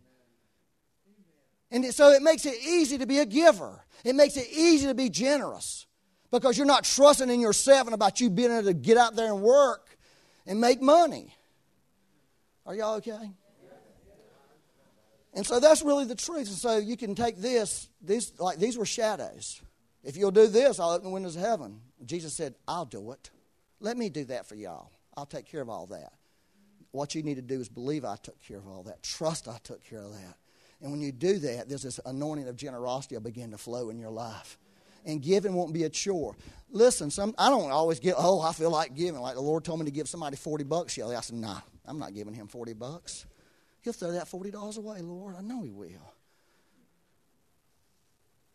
[1.70, 3.84] And so it makes it easy to be a giver.
[4.04, 5.86] It makes it easy to be generous
[6.32, 9.26] because you're not trusting in yourself and about you being able to get out there
[9.26, 9.96] and work
[10.46, 11.32] and make money.
[12.66, 13.30] Are y'all okay?
[15.34, 16.48] And so that's really the truth.
[16.48, 19.60] And so you can take this, these like these were shadows.
[20.02, 21.80] If you'll do this, I'll open the windows of heaven.
[22.04, 23.30] Jesus said, I'll do it.
[23.80, 24.90] Let me do that for y'all.
[25.16, 26.12] I'll take care of all that.
[26.90, 29.02] What you need to do is believe I took care of all that.
[29.02, 30.36] Trust I took care of that.
[30.80, 33.98] And when you do that, there's this anointing of generosity will begin to flow in
[33.98, 34.58] your life
[35.04, 36.36] and giving won't be a chore.
[36.70, 39.20] Listen, some I don't always get, oh, I feel like giving.
[39.20, 41.16] Like the Lord told me to give somebody 40 bucks yesterday.
[41.16, 43.26] I said, nah, I'm not giving him 40 bucks.
[43.82, 45.34] He'll throw that $40 away, Lord.
[45.36, 46.12] I know he will.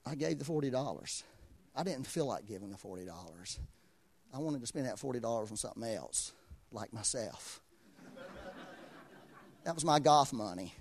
[0.05, 1.23] I gave the $40.
[1.75, 3.59] I didn't feel like giving the $40.
[4.33, 6.31] I wanted to spend that $40 on something else,
[6.71, 7.61] like myself.
[9.63, 10.73] that was my golf money.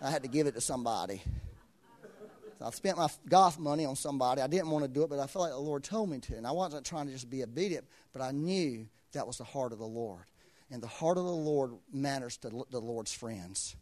[0.00, 1.22] I had to give it to somebody.
[2.60, 4.40] I spent my golf money on somebody.
[4.40, 6.36] I didn't want to do it, but I felt like the Lord told me to.
[6.36, 9.72] And I wasn't trying to just be obedient, but I knew that was the heart
[9.72, 10.24] of the Lord.
[10.70, 13.76] And the heart of the Lord matters to the Lord's friends.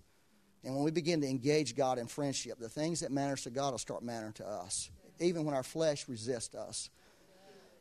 [0.64, 3.72] And when we begin to engage God in friendship, the things that matters to God
[3.72, 6.90] will start mattering to us, even when our flesh resists us.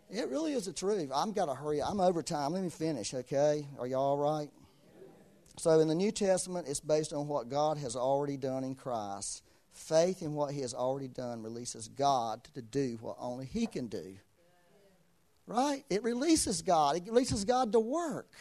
[0.09, 1.09] It really is the truth.
[1.13, 1.81] I'm got to hurry.
[1.81, 2.53] I'm over time.
[2.53, 3.65] Let me finish, okay?
[3.79, 4.49] Are y'all all right?
[5.57, 9.43] So in the New Testament, it's based on what God has already done in Christ.
[9.73, 13.87] Faith in what He has already done releases God to do what only He can
[13.87, 14.15] do.
[15.45, 15.83] Right?
[15.89, 16.95] It releases God.
[16.95, 18.31] It releases God to work.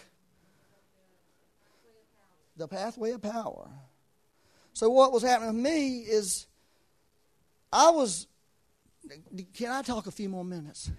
[2.56, 3.68] The pathway of power.
[4.74, 6.46] So what was happening to me is
[7.72, 8.26] I was
[9.54, 10.90] can I talk a few more minutes?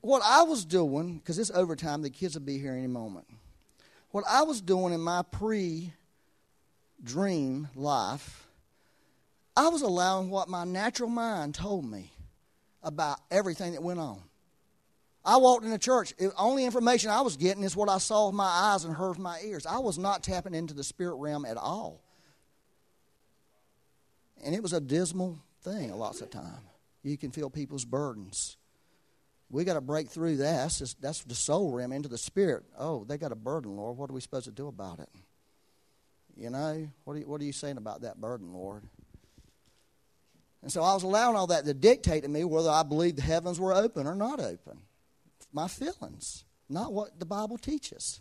[0.00, 3.26] What I was doing, because it's overtime, the kids will be here any moment.
[4.10, 5.92] What I was doing in my pre
[7.02, 8.47] dream life
[9.58, 12.12] I was allowing what my natural mind told me
[12.80, 14.22] about everything that went on.
[15.24, 16.14] I walked in the church.
[16.16, 19.08] The only information I was getting is what I saw with my eyes and heard
[19.08, 19.66] with my ears.
[19.66, 22.04] I was not tapping into the spirit realm at all.
[24.44, 26.62] And it was a dismal thing a lot of time.
[27.02, 28.56] You can feel people's burdens.
[29.50, 30.56] We got to break through that.
[30.56, 32.62] That's, just, that's the soul realm into the spirit.
[32.78, 33.96] Oh, they got a burden, Lord.
[33.96, 35.08] What are we supposed to do about it?
[36.36, 38.84] You know, what are you, what are you saying about that burden, Lord?
[40.68, 43.22] And so I was allowing all that to dictate to me whether I believed the
[43.22, 44.82] heavens were open or not open.
[45.50, 48.20] My feelings, not what the Bible teaches.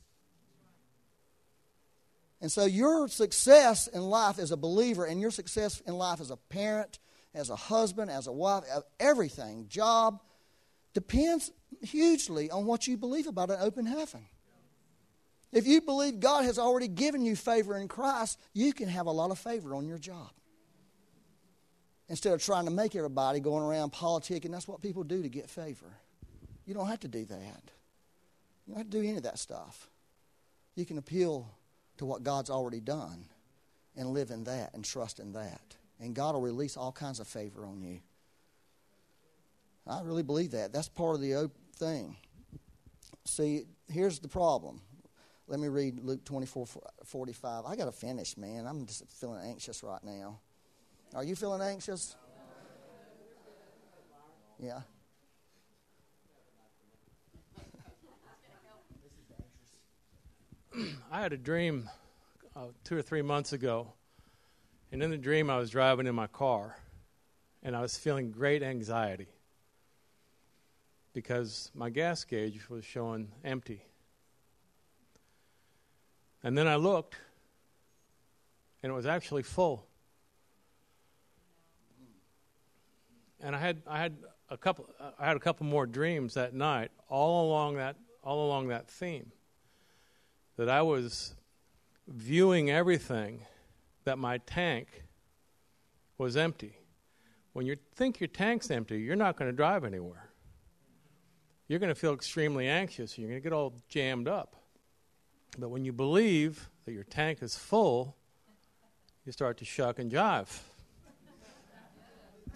[2.40, 6.32] And so your success in life as a believer and your success in life as
[6.32, 7.00] a parent,
[7.34, 8.64] as a husband, as a wife,
[8.98, 10.22] everything, job,
[10.94, 14.26] depends hugely on what you believe about an open heaven.
[15.52, 19.12] If you believe God has already given you favor in Christ, you can have a
[19.12, 20.30] lot of favor on your job.
[22.10, 25.50] Instead of trying to make everybody going around politicking, that's what people do to get
[25.50, 25.92] favor.
[26.66, 27.62] You don't have to do that.
[28.66, 29.90] You don't have to do any of that stuff.
[30.76, 31.50] You can appeal
[31.98, 33.26] to what God's already done
[33.96, 35.76] and live in that and trust in that.
[36.00, 38.00] And God will release all kinds of favor on you.
[39.88, 40.74] I really believe that.
[40.74, 42.16] That's part of the thing.
[43.26, 44.82] See, here's the problem.
[45.48, 46.68] Let me read Luke 24
[47.06, 47.66] 45.
[47.66, 48.68] I got to finish, man.
[48.68, 50.40] I'm just feeling anxious right now.
[51.16, 52.16] Are you feeling anxious?
[54.60, 54.82] Yeah.
[61.12, 61.90] I had a dream
[62.56, 63.94] uh, two or three months ago,
[64.92, 66.78] and in the dream, I was driving in my car,
[67.64, 69.28] and I was feeling great anxiety
[71.14, 73.82] because my gas gauge was showing empty.
[76.44, 77.16] And then I looked,
[78.84, 79.87] and it was actually full.
[83.42, 84.18] And I had I had
[84.50, 84.88] a couple
[85.20, 89.32] I had a couple more dreams that night, all along that all along that theme.
[90.58, 91.36] That I was
[92.08, 93.42] viewing everything
[94.06, 95.04] that my tank
[96.18, 96.78] was empty.
[97.54, 100.28] When you think your tank's empty, you're not going to drive anywhere
[101.68, 103.18] you're going to feel extremely anxious.
[103.18, 104.56] You're going to get all jammed up.
[105.58, 108.16] But when you believe that your tank is full,
[109.26, 110.48] you start to shuck and jive.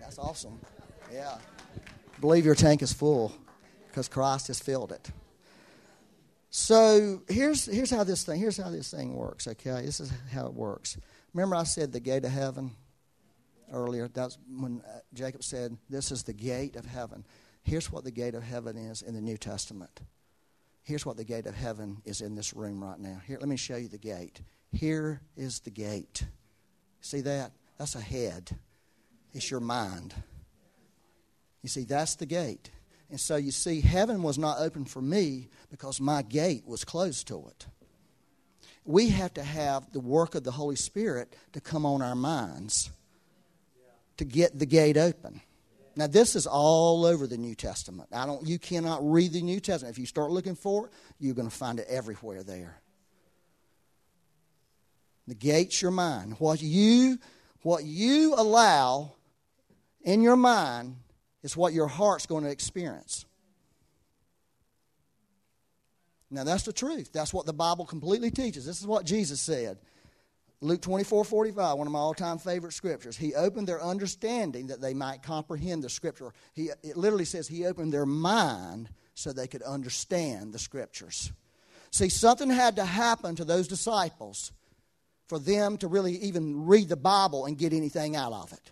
[0.02, 0.60] That's awesome.
[1.14, 1.38] Yeah.
[2.20, 3.34] Believe your tank is full
[3.88, 5.10] because Christ has filled it.
[6.49, 9.47] So here's here's how this thing here's how this thing works.
[9.47, 10.97] Okay, this is how it works.
[11.34, 12.72] Remember, I said the gate of heaven
[13.72, 14.10] earlier.
[14.10, 17.24] That's when uh, Jacob said, "This is the gate of heaven."
[17.64, 20.02] Here's what the gate of heaven is in the New Testament.
[20.84, 23.22] Here's what the gate of heaven is in this room right now.
[23.26, 24.41] Here, let me show you the gate.
[24.72, 26.26] Here is the gate.
[27.02, 27.52] See that?
[27.78, 28.58] That's a head.
[29.34, 30.13] It's your mind.
[31.61, 32.69] You see, that's the gate.
[33.09, 37.27] And so you see, heaven was not open for me because my gate was closed
[37.27, 37.67] to it.
[38.86, 42.89] We have to have the work of the Holy Spirit to come on our minds
[44.17, 45.41] to get the gate open.
[45.95, 48.09] Now, this is all over the New Testament.
[48.13, 49.93] I don't, you cannot read the New Testament.
[49.93, 52.79] If you start looking for it, you're going to find it everywhere there.
[55.27, 56.36] The gate's your mind.
[56.39, 57.19] What you,
[57.61, 59.13] what you allow
[60.04, 60.95] in your mind
[61.43, 63.26] is what your heart's going to experience.
[66.30, 67.12] Now, that's the truth.
[67.12, 68.66] That's what the Bible completely teaches.
[68.66, 69.78] This is what Jesus said.
[70.62, 73.18] Luke 24 45, one of my all time favorite scriptures.
[73.18, 76.32] He opened their understanding that they might comprehend the scripture.
[76.54, 81.32] He, it literally says he opened their mind so they could understand the scriptures.
[81.89, 84.52] See, something had to happen to those disciples
[85.28, 88.72] for them to really even read the Bible and get anything out of it.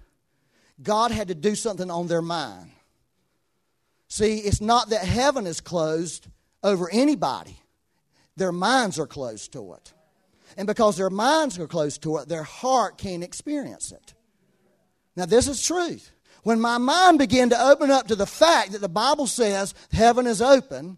[0.81, 2.71] God had to do something on their mind.
[4.07, 6.27] See, it's not that heaven is closed
[6.63, 7.57] over anybody,
[8.35, 9.93] their minds are closed to it.
[10.57, 14.13] And because their minds are closed to it, their heart can't experience it.
[15.15, 16.11] Now, this is truth.
[16.43, 20.25] When my mind began to open up to the fact that the Bible says heaven
[20.25, 20.97] is open,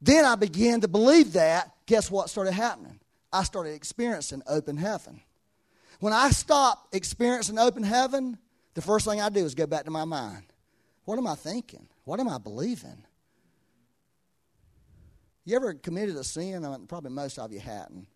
[0.00, 1.72] then I began to believe that.
[1.86, 3.00] Guess what started happening?
[3.32, 5.20] I started experiencing open heaven.
[6.00, 8.38] When I stop experiencing open heaven,
[8.74, 10.44] the first thing I do is go back to my mind.
[11.04, 11.86] What am I thinking?
[12.04, 13.04] What am I believing?
[15.44, 16.64] You ever committed a sin?
[16.64, 18.06] I mean, probably most of you hadn't.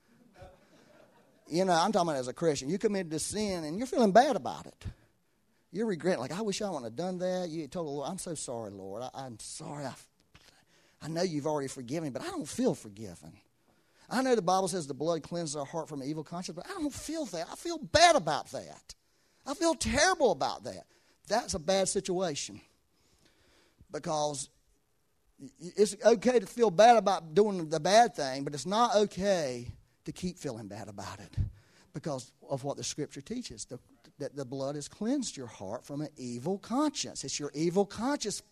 [1.46, 2.70] You know, I'm talking about as a Christian.
[2.70, 4.84] You committed a sin and you're feeling bad about it.
[5.70, 7.48] You're regretting, like, I wish I wouldn't have done that.
[7.50, 9.02] You told the Lord, I'm so sorry, Lord.
[9.12, 9.84] I, am sorry.
[9.84, 9.94] I,
[11.02, 13.32] I know you've already forgiven me, but I don't feel forgiven.
[14.10, 16.66] I know the Bible says the blood cleanses our heart from an evil conscience, but
[16.66, 17.46] I don't feel that.
[17.50, 18.94] I feel bad about that.
[19.46, 20.84] I feel terrible about that.
[21.28, 22.60] That's a bad situation
[23.90, 24.50] because
[25.58, 29.68] it's okay to feel bad about doing the bad thing, but it's not okay
[30.04, 31.34] to keep feeling bad about it
[31.92, 33.78] because of what the scripture teaches the,
[34.18, 37.24] that the blood has cleansed your heart from an evil conscience.
[37.24, 38.42] It's your evil conscience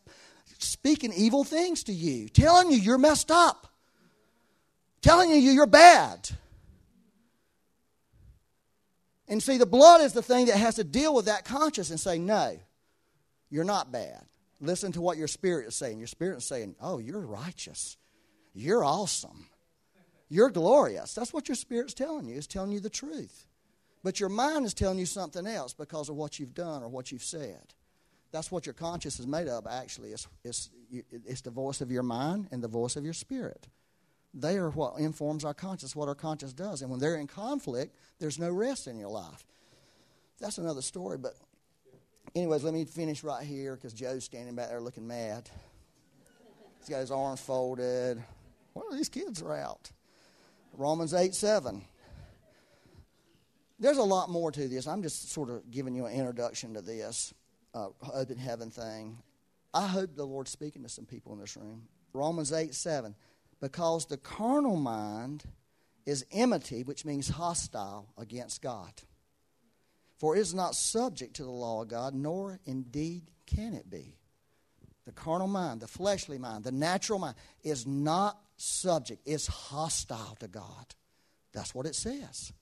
[0.58, 3.71] speaking evil things to you, telling you you're messed up,
[5.02, 6.30] telling you you're bad.
[9.28, 11.98] And see, the blood is the thing that has to deal with that conscience and
[11.98, 12.58] say, no,
[13.50, 14.24] you're not bad.
[14.62, 15.98] Listen to what your spirit is saying.
[15.98, 17.96] Your spirit is saying, Oh, you're righteous.
[18.54, 19.46] You're awesome.
[20.28, 21.14] You're glorious.
[21.14, 22.36] That's what your spirit's telling you.
[22.36, 23.46] It's telling you the truth.
[24.04, 27.10] But your mind is telling you something else because of what you've done or what
[27.10, 27.74] you've said.
[28.30, 30.12] That's what your conscience is made of, actually.
[30.12, 33.68] It's, it's, it's the voice of your mind and the voice of your spirit.
[34.34, 36.82] They are what informs our conscience, what our conscience does.
[36.82, 39.44] And when they're in conflict, there's no rest in your life.
[40.40, 41.34] That's another story, but
[42.34, 45.48] anyways, let me finish right here because Joe's standing back there looking mad.
[46.78, 48.22] He's got his arms folded.
[48.72, 49.90] What are these kids are out?
[50.72, 51.84] Romans 8 7.
[53.78, 54.86] There's a lot more to this.
[54.86, 57.34] I'm just sort of giving you an introduction to this
[57.74, 59.18] uh, open heaven thing.
[59.74, 61.88] I hope the Lord's speaking to some people in this room.
[62.12, 63.14] Romans 8 7.
[63.62, 65.44] Because the carnal mind
[66.04, 68.92] is enmity, which means hostile against God.
[70.18, 74.16] For it is not subject to the law of God, nor indeed can it be.
[75.04, 80.48] The carnal mind, the fleshly mind, the natural mind is not subject, it's hostile to
[80.48, 80.94] God.
[81.52, 82.52] That's what it says.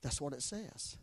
[0.00, 0.96] That's what it says.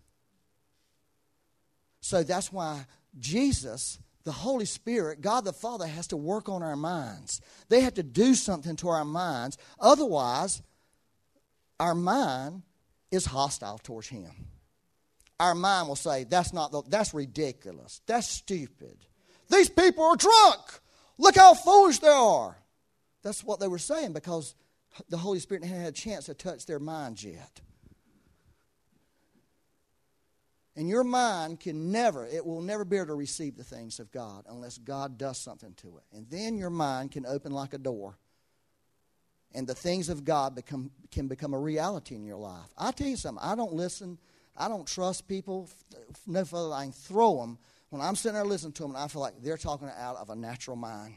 [1.99, 2.87] So that's why
[3.19, 7.41] Jesus, the Holy Spirit, God the Father has to work on our minds.
[7.69, 9.57] They have to do something to our minds.
[9.80, 10.61] Otherwise,
[11.80, 12.63] our mind
[13.11, 14.32] is hostile towards Him.
[15.39, 18.01] Our mind will say, that's not the, that's ridiculous.
[18.05, 18.97] That's stupid.
[19.49, 20.61] These people are drunk.
[21.17, 22.55] Look how foolish they are.
[23.24, 24.55] That's what they were saying because
[25.09, 27.61] the Holy Spirit hadn't had a chance to touch their minds yet.
[30.76, 34.11] And your mind can never, it will never be able to receive the things of
[34.11, 36.03] God unless God does something to it.
[36.15, 38.17] And then your mind can open like a door.
[39.53, 42.69] And the things of God become, can become a reality in your life.
[42.78, 44.17] I tell you something, I don't listen,
[44.55, 45.69] I don't trust people
[46.26, 47.57] no further than I can throw them.
[47.89, 50.36] When I'm sitting there listening to them, I feel like they're talking out of a
[50.36, 51.15] natural mind.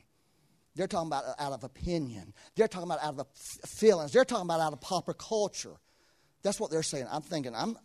[0.75, 2.35] They're talking about out of opinion.
[2.57, 4.11] They're talking about out of feelings.
[4.11, 5.77] They're talking about out of popular culture.
[6.43, 7.07] That's what they're saying.
[7.11, 7.79] I'm thinking, I'm,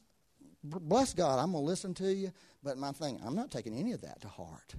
[0.64, 2.32] bless God, I'm going to listen to you,
[2.64, 4.76] but my thing, I'm not taking any of that to heart.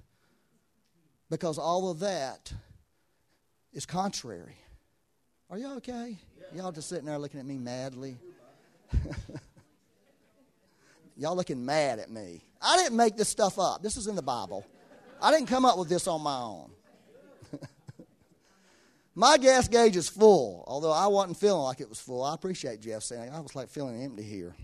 [1.29, 2.53] Because all of that
[3.73, 4.57] is contrary.
[5.49, 6.19] Are y'all okay?
[6.55, 8.19] Y'all just sitting there looking at me madly.
[11.17, 12.43] y'all looking mad at me.
[12.61, 13.83] I didn't make this stuff up.
[13.83, 14.67] This is in the Bible.
[15.23, 16.71] I didn't come up with this on my own.
[19.15, 22.23] my gas gauge is full, although I wasn't feeling like it was full.
[22.23, 24.55] I appreciate Jeff saying I was like feeling empty here.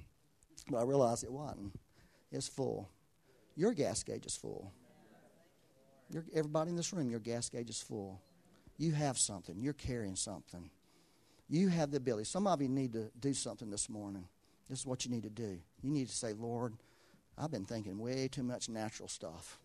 [0.68, 1.72] But I realized it wasn't.
[2.32, 2.88] It's full.
[3.56, 4.72] Your gas gauge is full.
[6.10, 8.20] You're, everybody in this room, your gas gauge is full.
[8.78, 9.58] You have something.
[9.58, 10.70] You're carrying something.
[11.48, 12.24] You have the ability.
[12.24, 14.26] Some of you need to do something this morning.
[14.68, 15.58] This is what you need to do.
[15.82, 16.74] You need to say, Lord,
[17.38, 19.58] I've been thinking way too much natural stuff.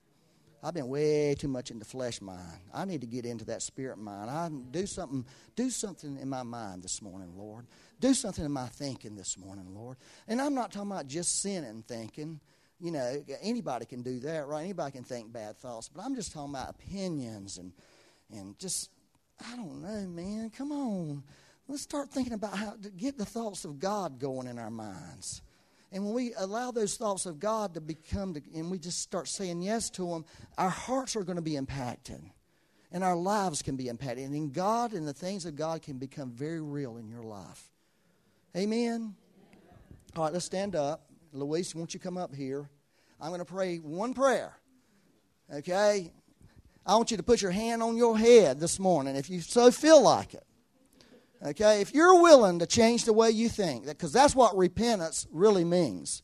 [0.63, 2.59] I've been way too much in the flesh mind.
[2.73, 4.29] I need to get into that spirit mind.
[4.29, 7.65] I do something, do something in my mind this morning, Lord.
[7.99, 9.97] Do something in my thinking this morning, Lord.
[10.27, 12.39] And I'm not talking about just sinning thinking.
[12.79, 14.63] You know, anybody can do that, right?
[14.63, 15.89] Anybody can think bad thoughts.
[15.89, 17.73] But I'm just talking about opinions and
[18.31, 18.89] and just
[19.51, 20.51] I don't know, man.
[20.51, 21.23] Come on.
[21.67, 25.41] Let's start thinking about how to get the thoughts of God going in our minds.
[25.91, 29.61] And when we allow those thoughts of God to become, and we just start saying
[29.61, 30.25] yes to them,
[30.57, 32.21] our hearts are going to be impacted.
[32.93, 34.25] And our lives can be impacted.
[34.25, 37.69] And in God and the things of God can become very real in your life.
[38.55, 39.15] Amen?
[40.15, 41.09] All right, let's stand up.
[41.33, 42.69] Luis, won't you come up here?
[43.19, 44.53] I'm going to pray one prayer.
[45.53, 46.11] Okay?
[46.85, 49.71] I want you to put your hand on your head this morning if you so
[49.71, 50.43] feel like it.
[51.43, 55.63] Okay, if you're willing to change the way you think, because that's what repentance really
[55.63, 56.21] means.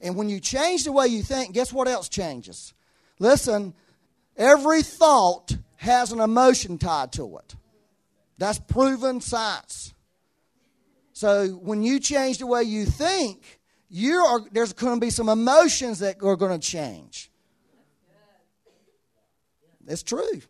[0.00, 2.72] And when you change the way you think, guess what else changes?
[3.18, 3.74] Listen,
[4.36, 7.54] every thought has an emotion tied to it.
[8.38, 9.94] That's proven science.
[11.12, 15.28] So when you change the way you think, you are, there's going to be some
[15.28, 17.30] emotions that are going to change.
[19.86, 20.40] It's true.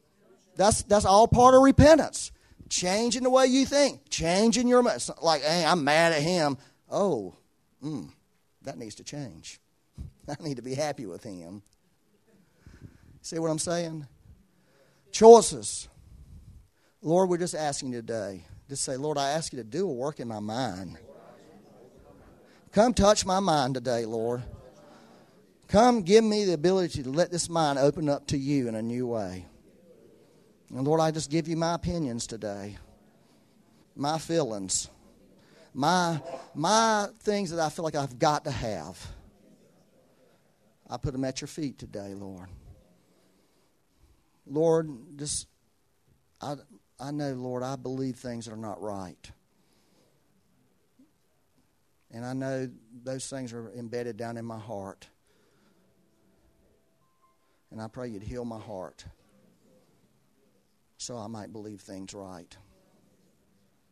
[0.57, 2.32] That's, that's all part of repentance.
[2.69, 5.09] Changing the way you think, changing your mind.
[5.23, 6.59] Like, hey, I'm mad at him.
[6.91, 7.35] Oh,
[7.83, 8.11] mm,
[8.62, 9.61] that needs to change.
[10.29, 11.62] I need to be happy with him.
[13.23, 14.07] See what I'm saying?
[15.12, 15.89] Choices.
[17.03, 18.45] Lord, we're just asking you today.
[18.69, 20.99] Just say, Lord, I ask you to do a work in my mind.
[22.73, 24.43] Come touch my mind today, Lord.
[25.69, 28.83] Come give me the ability to let this mind open up to you in a
[28.83, 29.47] new way.
[30.75, 32.77] And Lord, I just give you my opinions today,
[33.95, 34.91] my feelings,
[35.73, 36.21] my,
[36.55, 39.05] my things that I feel like I've got to have.
[40.89, 42.49] I put them at your feet today, Lord.
[44.47, 45.47] Lord, just,
[46.41, 46.55] I,
[46.99, 49.31] I know, Lord, I believe things that are not right.
[52.12, 52.71] And I know
[53.05, 55.09] those things are embedded down in my heart.
[57.71, 59.05] And I pray you'd heal my heart
[61.07, 62.57] so I might believe things right.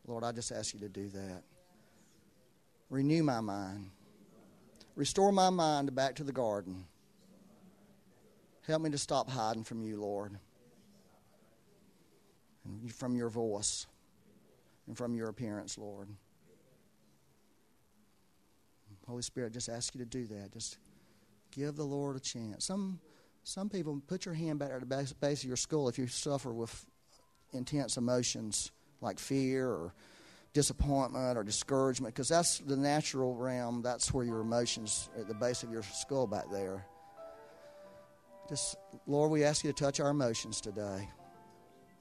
[0.04, 1.44] Lord, I just ask you to do that.
[2.90, 3.90] Renew my mind.
[4.96, 6.86] Restore my mind back to the garden.
[8.62, 10.36] Help me to stop hiding from you, Lord,
[12.64, 13.86] and from your voice
[14.88, 16.08] and from your appearance, Lord.
[19.06, 20.52] Holy Spirit, just ask you to do that.
[20.52, 20.78] Just
[21.52, 22.64] give the Lord a chance.
[22.64, 22.98] Some
[23.44, 26.08] some people put your hand back at the base, base of your skull if you
[26.08, 26.86] suffer with
[27.54, 29.94] intense emotions like fear or
[30.52, 33.82] disappointment or discouragement, because that's the natural realm.
[33.82, 36.86] That's where your emotions at the base of your skull back there.
[38.48, 38.76] Just
[39.06, 41.08] Lord, we ask you to touch our emotions today.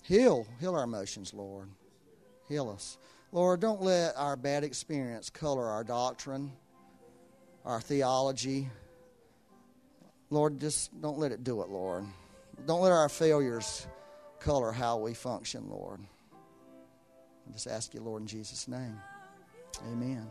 [0.04, 1.70] Heal, heal our emotions, Lord.
[2.50, 2.98] Heal us.
[3.32, 6.52] Lord, don't let our bad experience color our doctrine,
[7.66, 8.70] our theology,
[10.34, 12.06] Lord, just don't let it do it, Lord.
[12.66, 13.86] Don't let our failures
[14.44, 16.02] color how we function, Lord.
[17.48, 19.00] I just ask you, Lord, in Jesus' name.
[19.92, 20.28] Amen.